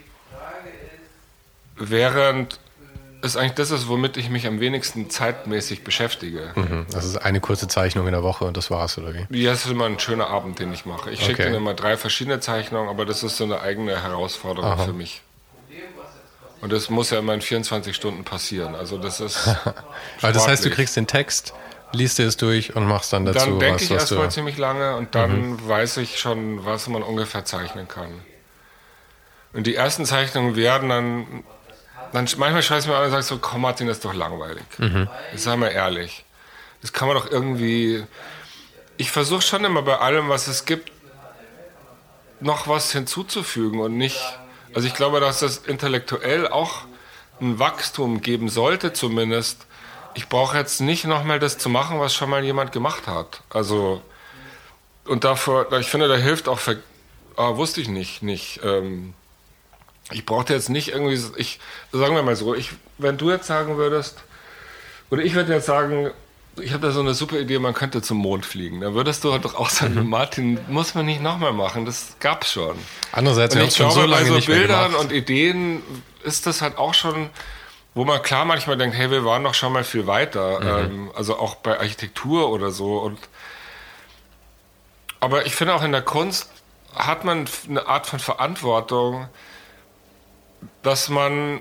[1.76, 2.59] während
[3.25, 6.53] es eigentlich das ist, womit ich mich am wenigsten zeitmäßig beschäftige.
[6.55, 6.87] Mhm.
[6.91, 9.43] Das ist eine kurze Zeichnung in der Woche und das war's, oder wie?
[9.43, 11.11] Ja, das ist immer ein schöner Abend, den ich mache.
[11.11, 11.37] Ich okay.
[11.37, 14.85] schicke immer drei verschiedene Zeichnungen, aber das ist so eine eigene Herausforderung Aha.
[14.85, 15.22] für mich.
[16.61, 18.75] Und das muss ja immer in 24 Stunden passieren.
[18.75, 19.49] Also das ist.
[20.22, 21.53] Aber das heißt, du kriegst den Text,
[21.93, 25.14] liest dir es durch und machst dann dazu Dann denke ich erstmal ziemlich lange und
[25.14, 25.68] dann mhm.
[25.68, 28.11] weiß ich schon, was man ungefähr zeichnen kann.
[29.53, 31.45] Und die ersten Zeichnungen werden dann.
[32.15, 34.65] Dann manchmal schreibst du mir an und sagst so, komm Martin, das ist doch langweilig.
[34.79, 35.09] Mhm.
[35.35, 36.25] Sei mal ehrlich.
[36.81, 38.05] Das kann man doch irgendwie.
[38.97, 40.93] Ich versuche schon immer bei allem, was es gibt,
[42.41, 44.21] noch was hinzuzufügen und nicht
[44.75, 46.83] also ich glaube, dass das intellektuell auch
[47.41, 49.67] ein Wachstum geben sollte zumindest.
[50.15, 53.43] Ich brauche jetzt nicht nochmal das zu machen, was schon mal jemand gemacht hat.
[53.51, 54.03] Also
[55.05, 56.61] und dafür, ich finde, da hilft auch,
[57.37, 58.61] ah, wusste ich nicht, nicht.
[58.65, 59.15] Ähm,
[60.11, 61.61] ich brauchte jetzt nicht irgendwie, ich,
[61.92, 64.22] sagen wir mal so, ich, wenn du jetzt sagen würdest,
[65.11, 66.11] oder ich würde jetzt sagen,
[66.61, 68.80] ich habe da so eine super Idee, man könnte zum Mond fliegen.
[68.80, 70.09] Da würdest du halt doch auch sagen, mhm.
[70.09, 72.76] Martin, muss man nicht nochmal machen, das gab's schon.
[73.12, 75.82] Andererseits, und haben schon so lange bei so Bildern und Ideen
[76.22, 77.30] ist das halt auch schon,
[77.94, 80.61] wo man klar manchmal denkt, hey, wir waren doch schon mal viel weiter.
[80.61, 80.92] Mhm.
[80.92, 82.98] Ähm, also auch bei Architektur oder so.
[82.98, 83.18] Und
[85.20, 86.50] aber ich finde auch in der Kunst
[86.94, 89.28] hat man eine Art von Verantwortung,
[90.83, 91.61] dass man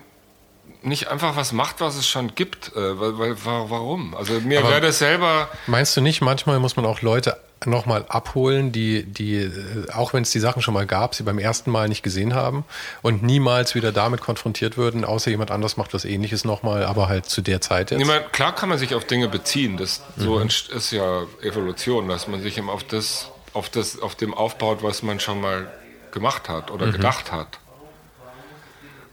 [0.82, 2.76] nicht einfach was macht, was es schon gibt.
[2.76, 4.16] Äh, weil, weil, warum?
[4.16, 5.50] Also mir wäre das selber.
[5.68, 10.24] Meinst du nicht, manchmal muss man auch Leute nochmal abholen, die, die, äh, auch wenn
[10.24, 12.66] es die Sachen schon mal gab, sie beim ersten Mal nicht gesehen haben
[13.02, 17.26] und niemals wieder damit konfrontiert würden, außer jemand anders macht was ähnliches nochmal, aber halt
[17.26, 18.00] zu der Zeit jetzt.
[18.00, 19.78] Niemand, klar kann man sich auf Dinge beziehen.
[19.78, 20.48] Das so mhm.
[20.48, 25.20] ist ja Evolution, dass man sich auf das, auf das, auf dem aufbaut, was man
[25.20, 25.72] schon mal
[26.12, 26.94] gemacht hat oder mhm.
[26.94, 27.60] gedacht hat.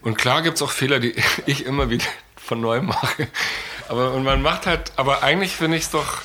[0.01, 3.27] Und klar gibt es auch Fehler, die ich immer wieder von neu mache.
[3.87, 6.21] Aber und man macht halt, aber eigentlich finde ich es doch,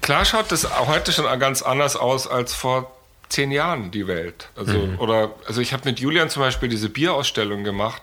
[0.00, 2.90] klar schaut das heute schon ganz anders aus als vor
[3.28, 4.48] zehn Jahren die Welt.
[4.56, 4.98] Also, mhm.
[4.98, 8.02] oder, also ich habe mit Julian zum Beispiel diese Bierausstellung gemacht,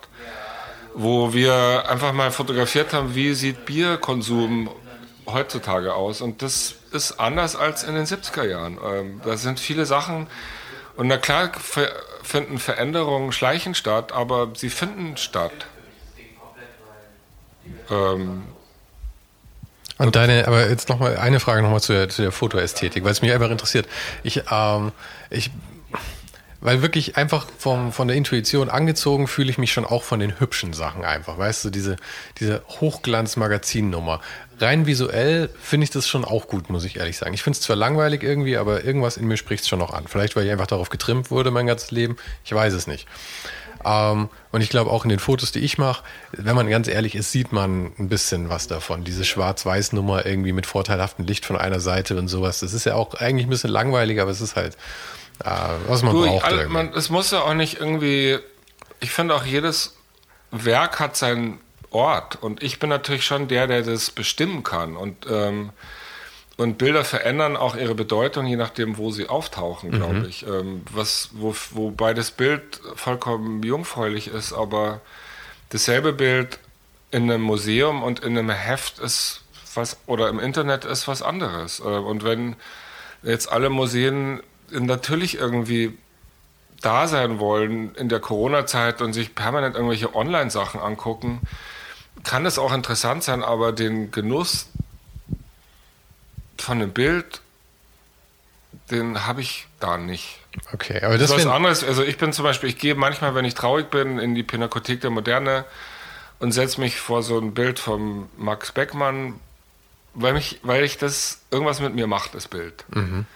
[0.94, 4.70] wo wir einfach mal fotografiert haben, wie sieht Bierkonsum
[5.26, 6.20] heutzutage aus.
[6.20, 8.78] Und das ist anders als in den 70er Jahren.
[8.84, 10.26] Ähm, da sind viele Sachen,
[10.96, 11.50] und na klar
[12.22, 15.52] finden Veränderungen schleichend statt, aber sie finden statt.
[17.90, 18.44] Ähm,
[19.98, 23.12] und deine, aber jetzt noch mal eine Frage nochmal zu der, zu der Fotoästhetik, weil
[23.12, 23.86] es mich einfach interessiert.
[24.22, 24.92] Ich, ähm,
[25.30, 25.50] ich
[26.62, 30.38] weil wirklich einfach vom, von der Intuition angezogen fühle ich mich schon auch von den
[30.38, 31.36] hübschen Sachen einfach.
[31.36, 31.96] Weißt du, diese,
[32.38, 34.20] diese Hochglanz-Magazin-Nummer.
[34.62, 37.34] Rein visuell finde ich das schon auch gut, muss ich ehrlich sagen.
[37.34, 40.04] Ich finde es zwar langweilig irgendwie, aber irgendwas in mir spricht es schon noch an.
[40.06, 42.16] Vielleicht, weil ich einfach darauf getrimmt wurde mein ganzes Leben.
[42.44, 43.06] Ich weiß es nicht.
[43.84, 47.14] Ähm, und ich glaube auch in den Fotos, die ich mache, wenn man ganz ehrlich
[47.14, 49.04] ist, sieht man ein bisschen was davon.
[49.04, 52.60] Diese Schwarz-Weiß-Nummer irgendwie mit vorteilhaftem Licht von einer Seite und sowas.
[52.60, 54.76] Das ist ja auch eigentlich ein bisschen langweilig, aber es ist halt
[55.44, 55.50] äh,
[55.88, 56.44] was man du, braucht.
[56.44, 58.38] All, man, es muss ja auch nicht irgendwie.
[59.00, 59.96] Ich finde auch jedes
[60.50, 61.58] Werk hat seinen
[61.94, 65.70] Ort und ich bin natürlich schon der, der das bestimmen kann und ähm,
[66.58, 70.24] und Bilder verändern auch ihre Bedeutung, je nachdem, wo sie auftauchen, glaube mhm.
[70.26, 70.46] ich.
[70.46, 75.00] Ähm, was, wo, wobei das Bild vollkommen jungfräulich ist, aber
[75.70, 76.58] dasselbe Bild
[77.10, 81.80] in einem Museum und in einem Heft ist was, oder im Internet ist was anderes.
[81.80, 82.56] Äh, und wenn
[83.22, 85.96] jetzt alle Museen natürlich irgendwie
[86.80, 91.40] da sein wollen in der Corona-Zeit und sich permanent irgendwelche Online-Sachen angucken,
[92.24, 94.68] kann es auch interessant sein, aber den Genuss
[96.58, 97.40] von einem Bild,
[98.90, 100.38] den habe ich da nicht.
[100.72, 101.82] Okay, aber das, ist was anderes.
[101.82, 105.00] Also ich bin zum Beispiel, ich gehe manchmal, wenn ich traurig bin, in die Pinakothek
[105.00, 105.64] der Moderne
[106.38, 109.40] und setze mich vor so ein Bild von Max Beckmann,
[110.14, 112.84] weil, mich, weil ich das irgendwas mit mir macht, das Bild.
[112.94, 113.26] Mhm.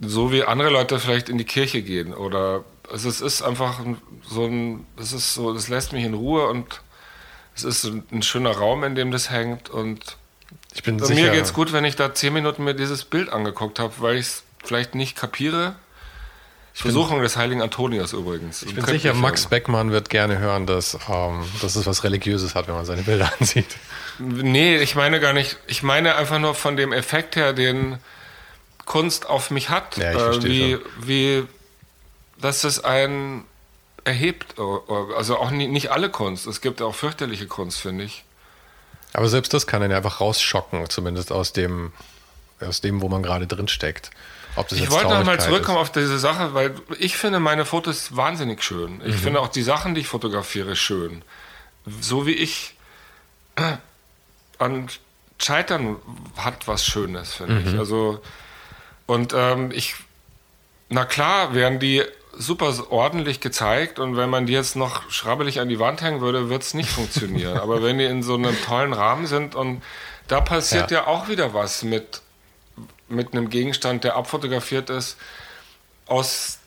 [0.00, 3.80] So wie andere Leute vielleicht in die Kirche gehen oder also es ist einfach
[4.28, 6.82] so ein, es ist so, das lässt mich in Ruhe und
[7.54, 10.16] es ist ein schöner Raum, in dem das hängt und
[10.74, 13.28] ich bin sicher, mir geht es gut, wenn ich da zehn Minuten mir dieses Bild
[13.30, 15.76] angeguckt habe, weil ich es vielleicht nicht kapiere.
[16.74, 18.62] Versuchung des heiligen Antonius übrigens.
[18.62, 22.66] Ich bin sicher, Max Beckmann wird gerne hören, dass, ähm, dass es was Religiöses hat,
[22.66, 23.76] wenn man seine Bilder ansieht.
[24.18, 25.58] Nee, ich meine gar nicht.
[25.66, 27.98] Ich meine einfach nur von dem Effekt her, den
[28.86, 29.98] Kunst auf mich hat.
[29.98, 31.44] Ja, ich äh, wie, wie,
[32.40, 33.44] dass es einen
[34.04, 34.56] erhebt.
[35.16, 36.46] Also auch nie, nicht alle Kunst.
[36.46, 38.24] Es gibt auch fürchterliche Kunst, finde ich.
[39.12, 41.92] Aber selbst das kann einen einfach rausschocken, zumindest aus dem,
[42.60, 44.10] aus dem, wo man gerade drin steckt.
[44.70, 45.82] ich wollte nochmal zurückkommen ist.
[45.82, 49.02] auf diese Sache, weil ich finde meine Fotos wahnsinnig schön.
[49.04, 49.18] Ich mhm.
[49.18, 51.22] finde auch die Sachen, die ich fotografiere, schön.
[52.00, 52.74] So wie ich
[54.58, 54.88] an
[55.38, 55.96] Scheitern
[56.36, 57.68] hat was Schönes, finde mhm.
[57.68, 57.78] ich.
[57.78, 58.22] Also,
[59.06, 59.94] und ähm, ich,
[60.88, 62.02] na klar, werden die
[62.36, 66.48] super ordentlich gezeigt und wenn man die jetzt noch schrabbelig an die Wand hängen würde,
[66.48, 67.58] wird es nicht funktionieren.
[67.58, 69.82] Aber wenn die in so einem tollen Rahmen sind und
[70.28, 72.22] da passiert ja, ja auch wieder was mit,
[73.08, 75.16] mit einem Gegenstand, der abfotografiert ist,
[76.06, 76.58] aus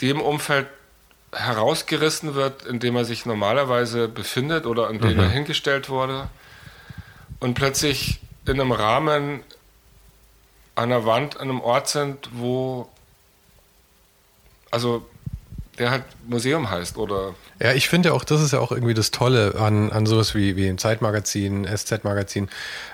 [0.00, 0.66] dem Umfeld
[1.32, 5.20] herausgerissen wird, in dem er sich normalerweise befindet oder an dem mhm.
[5.20, 6.28] er hingestellt wurde
[7.38, 9.44] und plötzlich in einem Rahmen
[10.74, 12.88] an der Wand an einem Ort sind, wo
[14.70, 15.06] also
[15.78, 17.34] der halt Museum heißt oder.
[17.58, 20.54] Ja, ich finde auch, das ist ja auch irgendwie das Tolle an, an sowas wie,
[20.56, 22.50] wie Zeitmagazin, SZ-Magazin,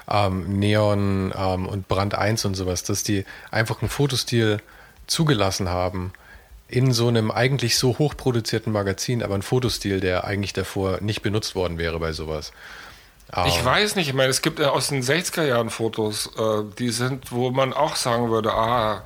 [0.08, 4.58] ähm, Neon ähm, und Brand 1 und sowas, dass die einfach einen Fotostil
[5.06, 6.12] zugelassen haben
[6.68, 11.54] in so einem eigentlich so hochproduzierten Magazin, aber ein Fotostil, der eigentlich davor nicht benutzt
[11.54, 12.52] worden wäre bei sowas.
[13.46, 16.90] Ich weiß nicht, ich meine, es gibt ja aus den 60er Jahren Fotos, äh, die
[16.90, 19.02] sind, wo man auch sagen würde, ah,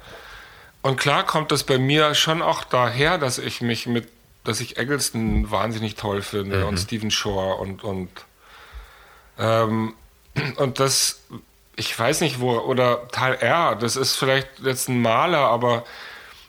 [0.82, 4.08] und klar kommt es bei mir schon auch daher, dass ich mich mit,
[4.44, 6.66] dass ich Eggleston wahnsinnig toll finde mhm.
[6.66, 8.08] und Stephen Shore und, und,
[9.38, 9.94] ähm,
[10.56, 11.20] und das,
[11.76, 15.84] ich weiß nicht wo, oder Teil R, das ist vielleicht jetzt ein Maler, aber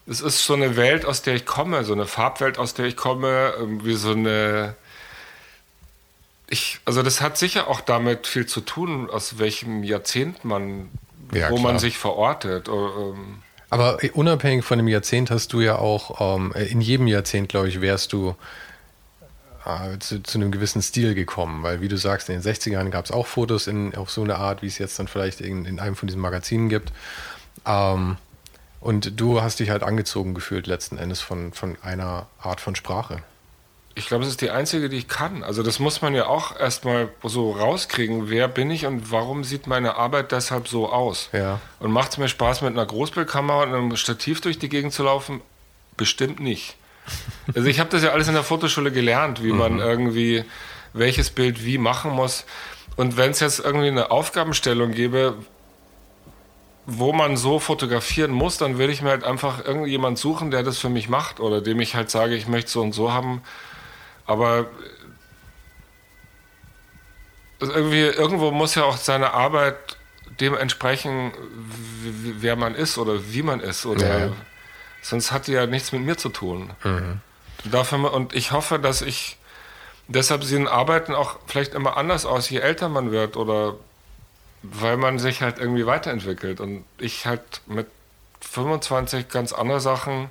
[0.08, 2.96] es ist so eine Welt, aus der ich komme, so eine Farbwelt, aus der ich
[2.96, 4.76] komme, irgendwie so eine,
[6.48, 10.90] ich, also das hat sicher auch damit viel zu tun, aus welchem Jahrzehnt man,
[11.34, 11.72] ja, wo klar.
[11.72, 12.68] man sich verortet.
[12.68, 13.42] Ähm,
[13.72, 17.80] aber unabhängig von dem Jahrzehnt hast du ja auch, ähm, in jedem Jahrzehnt, glaube ich,
[17.80, 18.36] wärst du
[19.66, 21.64] äh, zu, zu, einem gewissen Stil gekommen.
[21.64, 24.24] Weil, wie du sagst, in den 60er Jahren gab es auch Fotos in, auf so
[24.24, 26.92] eine Art, wie es jetzt dann vielleicht in, in einem von diesen Magazinen gibt.
[27.66, 28.18] Ähm,
[28.82, 33.24] und du hast dich halt angezogen gefühlt letzten Endes von, von einer Art von Sprache.
[33.94, 35.44] Ich glaube, es ist die einzige, die ich kann.
[35.44, 38.30] Also das muss man ja auch erstmal so rauskriegen.
[38.30, 41.30] Wer bin ich und warum sieht meine Arbeit deshalb so aus?
[41.34, 41.60] Ja.
[41.80, 45.04] Und macht es mir Spaß, mit einer Großbildkamera und einem Stativ durch die Gegend zu
[45.04, 45.42] laufen?
[45.98, 46.76] Bestimmt nicht.
[47.54, 49.80] Also ich habe das ja alles in der Fotoschule gelernt, wie man mhm.
[49.80, 50.46] irgendwie
[50.94, 52.46] welches Bild wie machen muss.
[52.96, 55.36] Und wenn es jetzt irgendwie eine Aufgabenstellung gäbe,
[56.86, 60.78] wo man so fotografieren muss, dann würde ich mir halt einfach irgendjemand suchen, der das
[60.78, 63.42] für mich macht oder dem ich halt sage, ich möchte so und so haben
[64.26, 64.68] aber
[67.60, 69.76] irgendwie, irgendwo muss ja auch seine Arbeit
[70.40, 71.32] dem entsprechen,
[72.40, 73.86] wer man ist oder wie man ist.
[73.86, 74.32] Oder ja.
[75.02, 76.72] Sonst hat die ja nichts mit mir zu tun.
[76.84, 77.22] Mhm.
[77.66, 79.38] Dafür, und ich hoffe, dass ich
[80.08, 83.76] deshalb sehen Arbeiten auch vielleicht immer anders aus, je älter man wird oder
[84.64, 86.60] weil man sich halt irgendwie weiterentwickelt.
[86.60, 87.88] Und ich halt mit
[88.42, 90.30] 25 ganz andere Sachen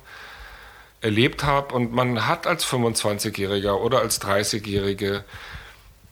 [1.01, 1.73] erlebt habe.
[1.75, 5.23] Und man hat als 25-Jähriger oder als 30-Jährige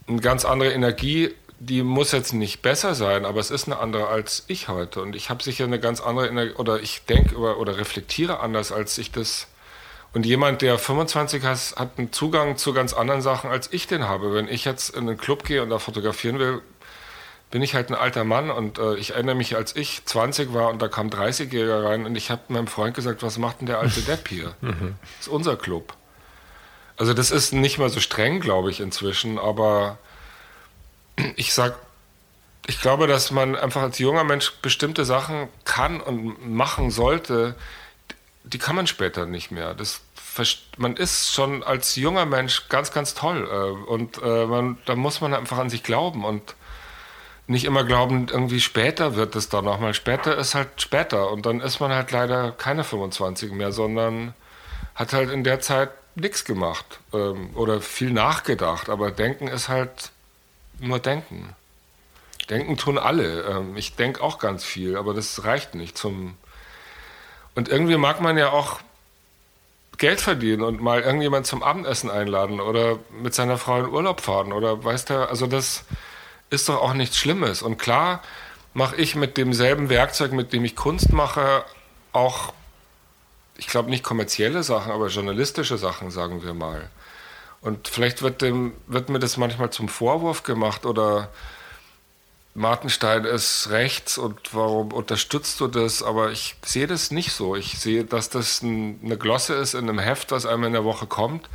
[0.06, 1.34] eine ganz andere Energie.
[1.58, 5.02] Die muss jetzt nicht besser sein, aber es ist eine andere als ich heute.
[5.02, 8.96] Und ich habe sicher eine ganz andere Energie, oder ich denke oder reflektiere anders, als
[8.98, 9.46] ich das.
[10.12, 14.08] Und jemand, der 25 ist, hat einen Zugang zu ganz anderen Sachen, als ich den
[14.08, 14.34] habe.
[14.34, 16.62] Wenn ich jetzt in einen Club gehe und da fotografieren will,
[17.50, 20.68] bin ich halt ein alter Mann und äh, ich erinnere mich, als ich 20 war
[20.68, 23.80] und da kam 30-Jähriger rein und ich habe meinem Freund gesagt, was macht denn der
[23.80, 24.54] alte Depp hier?
[24.60, 24.94] Mhm.
[25.16, 25.94] Das ist unser Club.
[26.96, 29.98] Also das ist nicht mal so streng, glaube ich, inzwischen, aber
[31.36, 31.76] ich sag,
[32.66, 37.56] ich glaube, dass man einfach als junger Mensch bestimmte Sachen kann und machen sollte,
[38.44, 39.74] die kann man später nicht mehr.
[39.74, 40.02] Das,
[40.76, 43.48] man ist schon als junger Mensch ganz, ganz toll.
[43.50, 46.54] Äh, und äh, man, da muss man einfach an sich glauben und
[47.50, 49.92] nicht immer glauben, irgendwie später wird es dann nochmal.
[49.92, 54.34] Später ist halt später und dann ist man halt leider keine 25 mehr, sondern
[54.94, 58.88] hat halt in der Zeit nichts gemacht ähm, oder viel nachgedacht.
[58.88, 60.12] Aber Denken ist halt
[60.78, 61.56] nur Denken.
[62.48, 63.42] Denken tun alle.
[63.42, 66.36] Ähm, ich denke auch ganz viel, aber das reicht nicht zum.
[67.56, 68.78] Und irgendwie mag man ja auch
[69.98, 74.52] Geld verdienen und mal irgendjemand zum Abendessen einladen oder mit seiner Frau in Urlaub fahren
[74.52, 75.84] oder weißt du, also das
[76.50, 77.62] ist doch auch nichts Schlimmes.
[77.62, 78.22] Und klar
[78.74, 81.64] mache ich mit demselben Werkzeug, mit dem ich Kunst mache,
[82.12, 82.52] auch,
[83.56, 86.90] ich glaube nicht kommerzielle Sachen, aber journalistische Sachen, sagen wir mal.
[87.60, 91.30] Und vielleicht wird, dem, wird mir das manchmal zum Vorwurf gemacht oder
[92.54, 96.02] Martenstein ist rechts und warum unterstützt du das?
[96.02, 97.54] Aber ich sehe das nicht so.
[97.54, 100.84] Ich sehe, dass das ein, eine Glosse ist in einem Heft, was einmal in der
[100.84, 101.48] Woche kommt.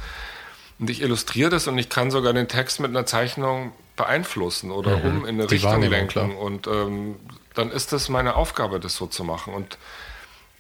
[0.79, 4.97] Und ich illustriere das und ich kann sogar den Text mit einer Zeichnung beeinflussen oder
[4.97, 5.05] mhm.
[5.05, 6.07] um in eine Die Richtung lenken.
[6.09, 6.37] Klar.
[6.37, 7.15] Und ähm,
[7.53, 9.53] dann ist das meine Aufgabe, das so zu machen.
[9.53, 9.77] Und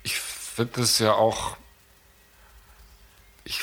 [0.03, 1.57] ich finde das ja auch.
[3.43, 3.61] Ich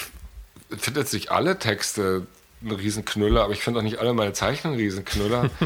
[0.69, 2.27] finde jetzt nicht alle Texte
[2.63, 5.51] ein Riesenknüller, aber ich finde auch nicht alle meine Zeichnungen Riesenknüller.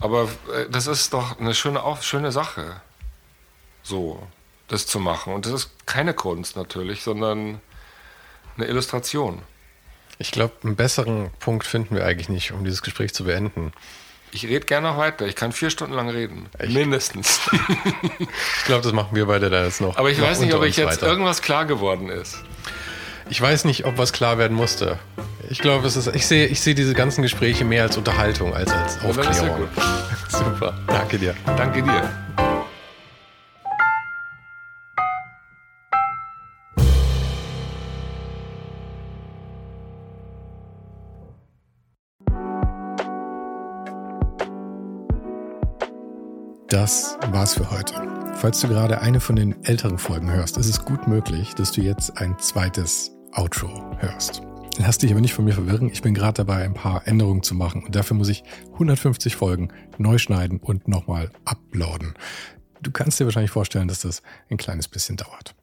[0.00, 2.80] Aber äh, das ist doch eine schöne, auch schöne Sache,
[3.82, 4.22] so
[4.68, 5.32] das zu machen.
[5.32, 7.60] Und das ist keine Kunst natürlich, sondern
[8.56, 9.42] eine Illustration.
[10.18, 13.72] Ich glaube, einen besseren Punkt finden wir eigentlich nicht, um dieses Gespräch zu beenden.
[14.32, 15.26] Ich rede gerne noch weiter.
[15.26, 16.46] Ich kann vier Stunden lang reden.
[16.58, 16.72] Echt?
[16.72, 17.40] Mindestens.
[18.18, 19.96] ich glaube, das machen wir beide da jetzt noch.
[19.96, 21.06] Aber ich noch weiß nicht, ob ich jetzt weiter.
[21.06, 22.42] irgendwas klar geworden ist.
[23.30, 24.98] Ich weiß nicht, ob was klar werden musste.
[25.50, 26.14] Ich glaube, es ist.
[26.14, 29.68] Ich sehe, ich sehe diese ganzen Gespräche mehr als Unterhaltung als als Aufklärung.
[29.76, 30.78] Ja Super.
[30.86, 31.34] Danke dir.
[31.56, 32.47] Danke dir.
[46.68, 47.94] Das war's für heute.
[48.34, 51.80] Falls du gerade eine von den älteren Folgen hörst, ist es gut möglich, dass du
[51.80, 54.42] jetzt ein zweites Outro hörst.
[54.76, 55.88] Lass dich aber nicht von mir verwirren.
[55.88, 58.44] Ich bin gerade dabei, ein paar Änderungen zu machen und dafür muss ich
[58.74, 62.12] 150 Folgen neu schneiden und nochmal uploaden.
[62.82, 65.54] Du kannst dir wahrscheinlich vorstellen, dass das ein kleines bisschen dauert.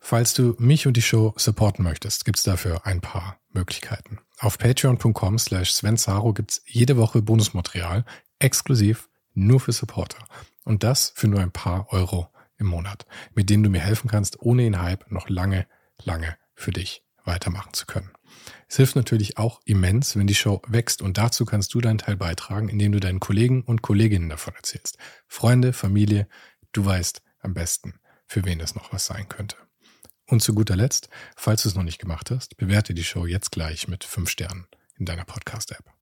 [0.00, 4.18] Falls du mich und die Show supporten möchtest, gibt's dafür ein paar Möglichkeiten.
[4.38, 8.04] Auf patreon.com slash svensaro gibt's jede Woche Bonusmaterial,
[8.38, 9.09] exklusiv
[9.46, 10.24] nur für Supporter.
[10.64, 12.28] Und das für nur ein paar Euro
[12.58, 15.66] im Monat, mit denen du mir helfen kannst, ohne den Hype noch lange,
[16.02, 18.10] lange für dich weitermachen zu können.
[18.68, 22.16] Es hilft natürlich auch immens, wenn die Show wächst und dazu kannst du deinen Teil
[22.16, 24.98] beitragen, indem du deinen Kollegen und Kolleginnen davon erzählst.
[25.26, 26.28] Freunde, Familie,
[26.72, 27.94] du weißt am besten,
[28.26, 29.56] für wen es noch was sein könnte.
[30.26, 33.50] Und zu guter Letzt, falls du es noch nicht gemacht hast, bewerte die Show jetzt
[33.50, 34.66] gleich mit fünf Sternen
[34.96, 35.99] in deiner Podcast-App.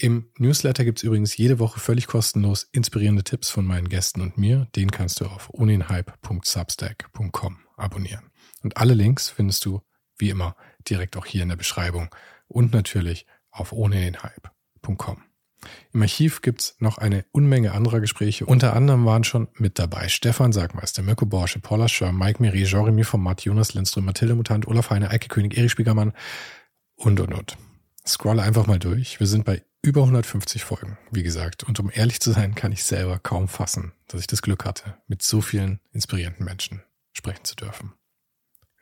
[0.00, 4.38] Im Newsletter gibt es übrigens jede Woche völlig kostenlos inspirierende Tipps von meinen Gästen und
[4.38, 4.68] mir.
[4.76, 8.30] Den kannst du auf ohnenhype.substack.com abonnieren.
[8.62, 9.82] Und alle Links findest du
[10.16, 10.54] wie immer
[10.88, 12.14] direkt auch hier in der Beschreibung
[12.46, 15.24] und natürlich auf ohnedenhype.com.
[15.92, 18.46] Im Archiv gibt's noch eine Unmenge anderer Gespräche.
[18.46, 23.02] Unter anderem waren schon mit dabei Stefan Sagmeister, Mirko Borsche, Paula Schör, Mike Miri, Jeremy
[23.02, 26.12] Format, Jonas Lindström, Mathilde Mutant, Olaf Heine, Eike König, Erich Spiegermann
[26.94, 27.56] und, und, und.
[28.06, 29.18] Scrolle einfach mal durch.
[29.18, 31.64] Wir sind bei über 150 Folgen, wie gesagt.
[31.64, 34.98] Und um ehrlich zu sein, kann ich selber kaum fassen, dass ich das Glück hatte,
[35.06, 36.82] mit so vielen inspirierenden Menschen
[37.14, 37.94] sprechen zu dürfen.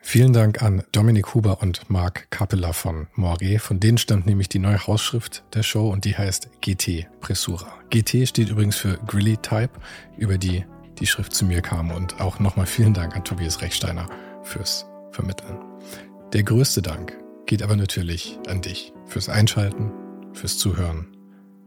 [0.00, 3.60] Vielen Dank an Dominik Huber und Marc Capella von Moiré.
[3.60, 7.72] Von denen stammt nämlich die neue Hausschrift der Show und die heißt GT Pressura.
[7.90, 9.70] GT steht übrigens für Grilly Type,
[10.16, 10.64] über die
[10.98, 11.92] die Schrift zu mir kam.
[11.92, 14.08] Und auch nochmal vielen Dank an Tobias Rechsteiner
[14.42, 15.58] fürs Vermitteln.
[16.32, 19.92] Der größte Dank geht aber natürlich an dich fürs Einschalten,
[20.36, 21.06] fürs Zuhören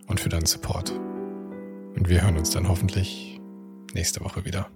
[0.07, 0.91] und für deinen Support.
[0.91, 3.39] Und wir hören uns dann hoffentlich
[3.93, 4.69] nächste Woche wieder.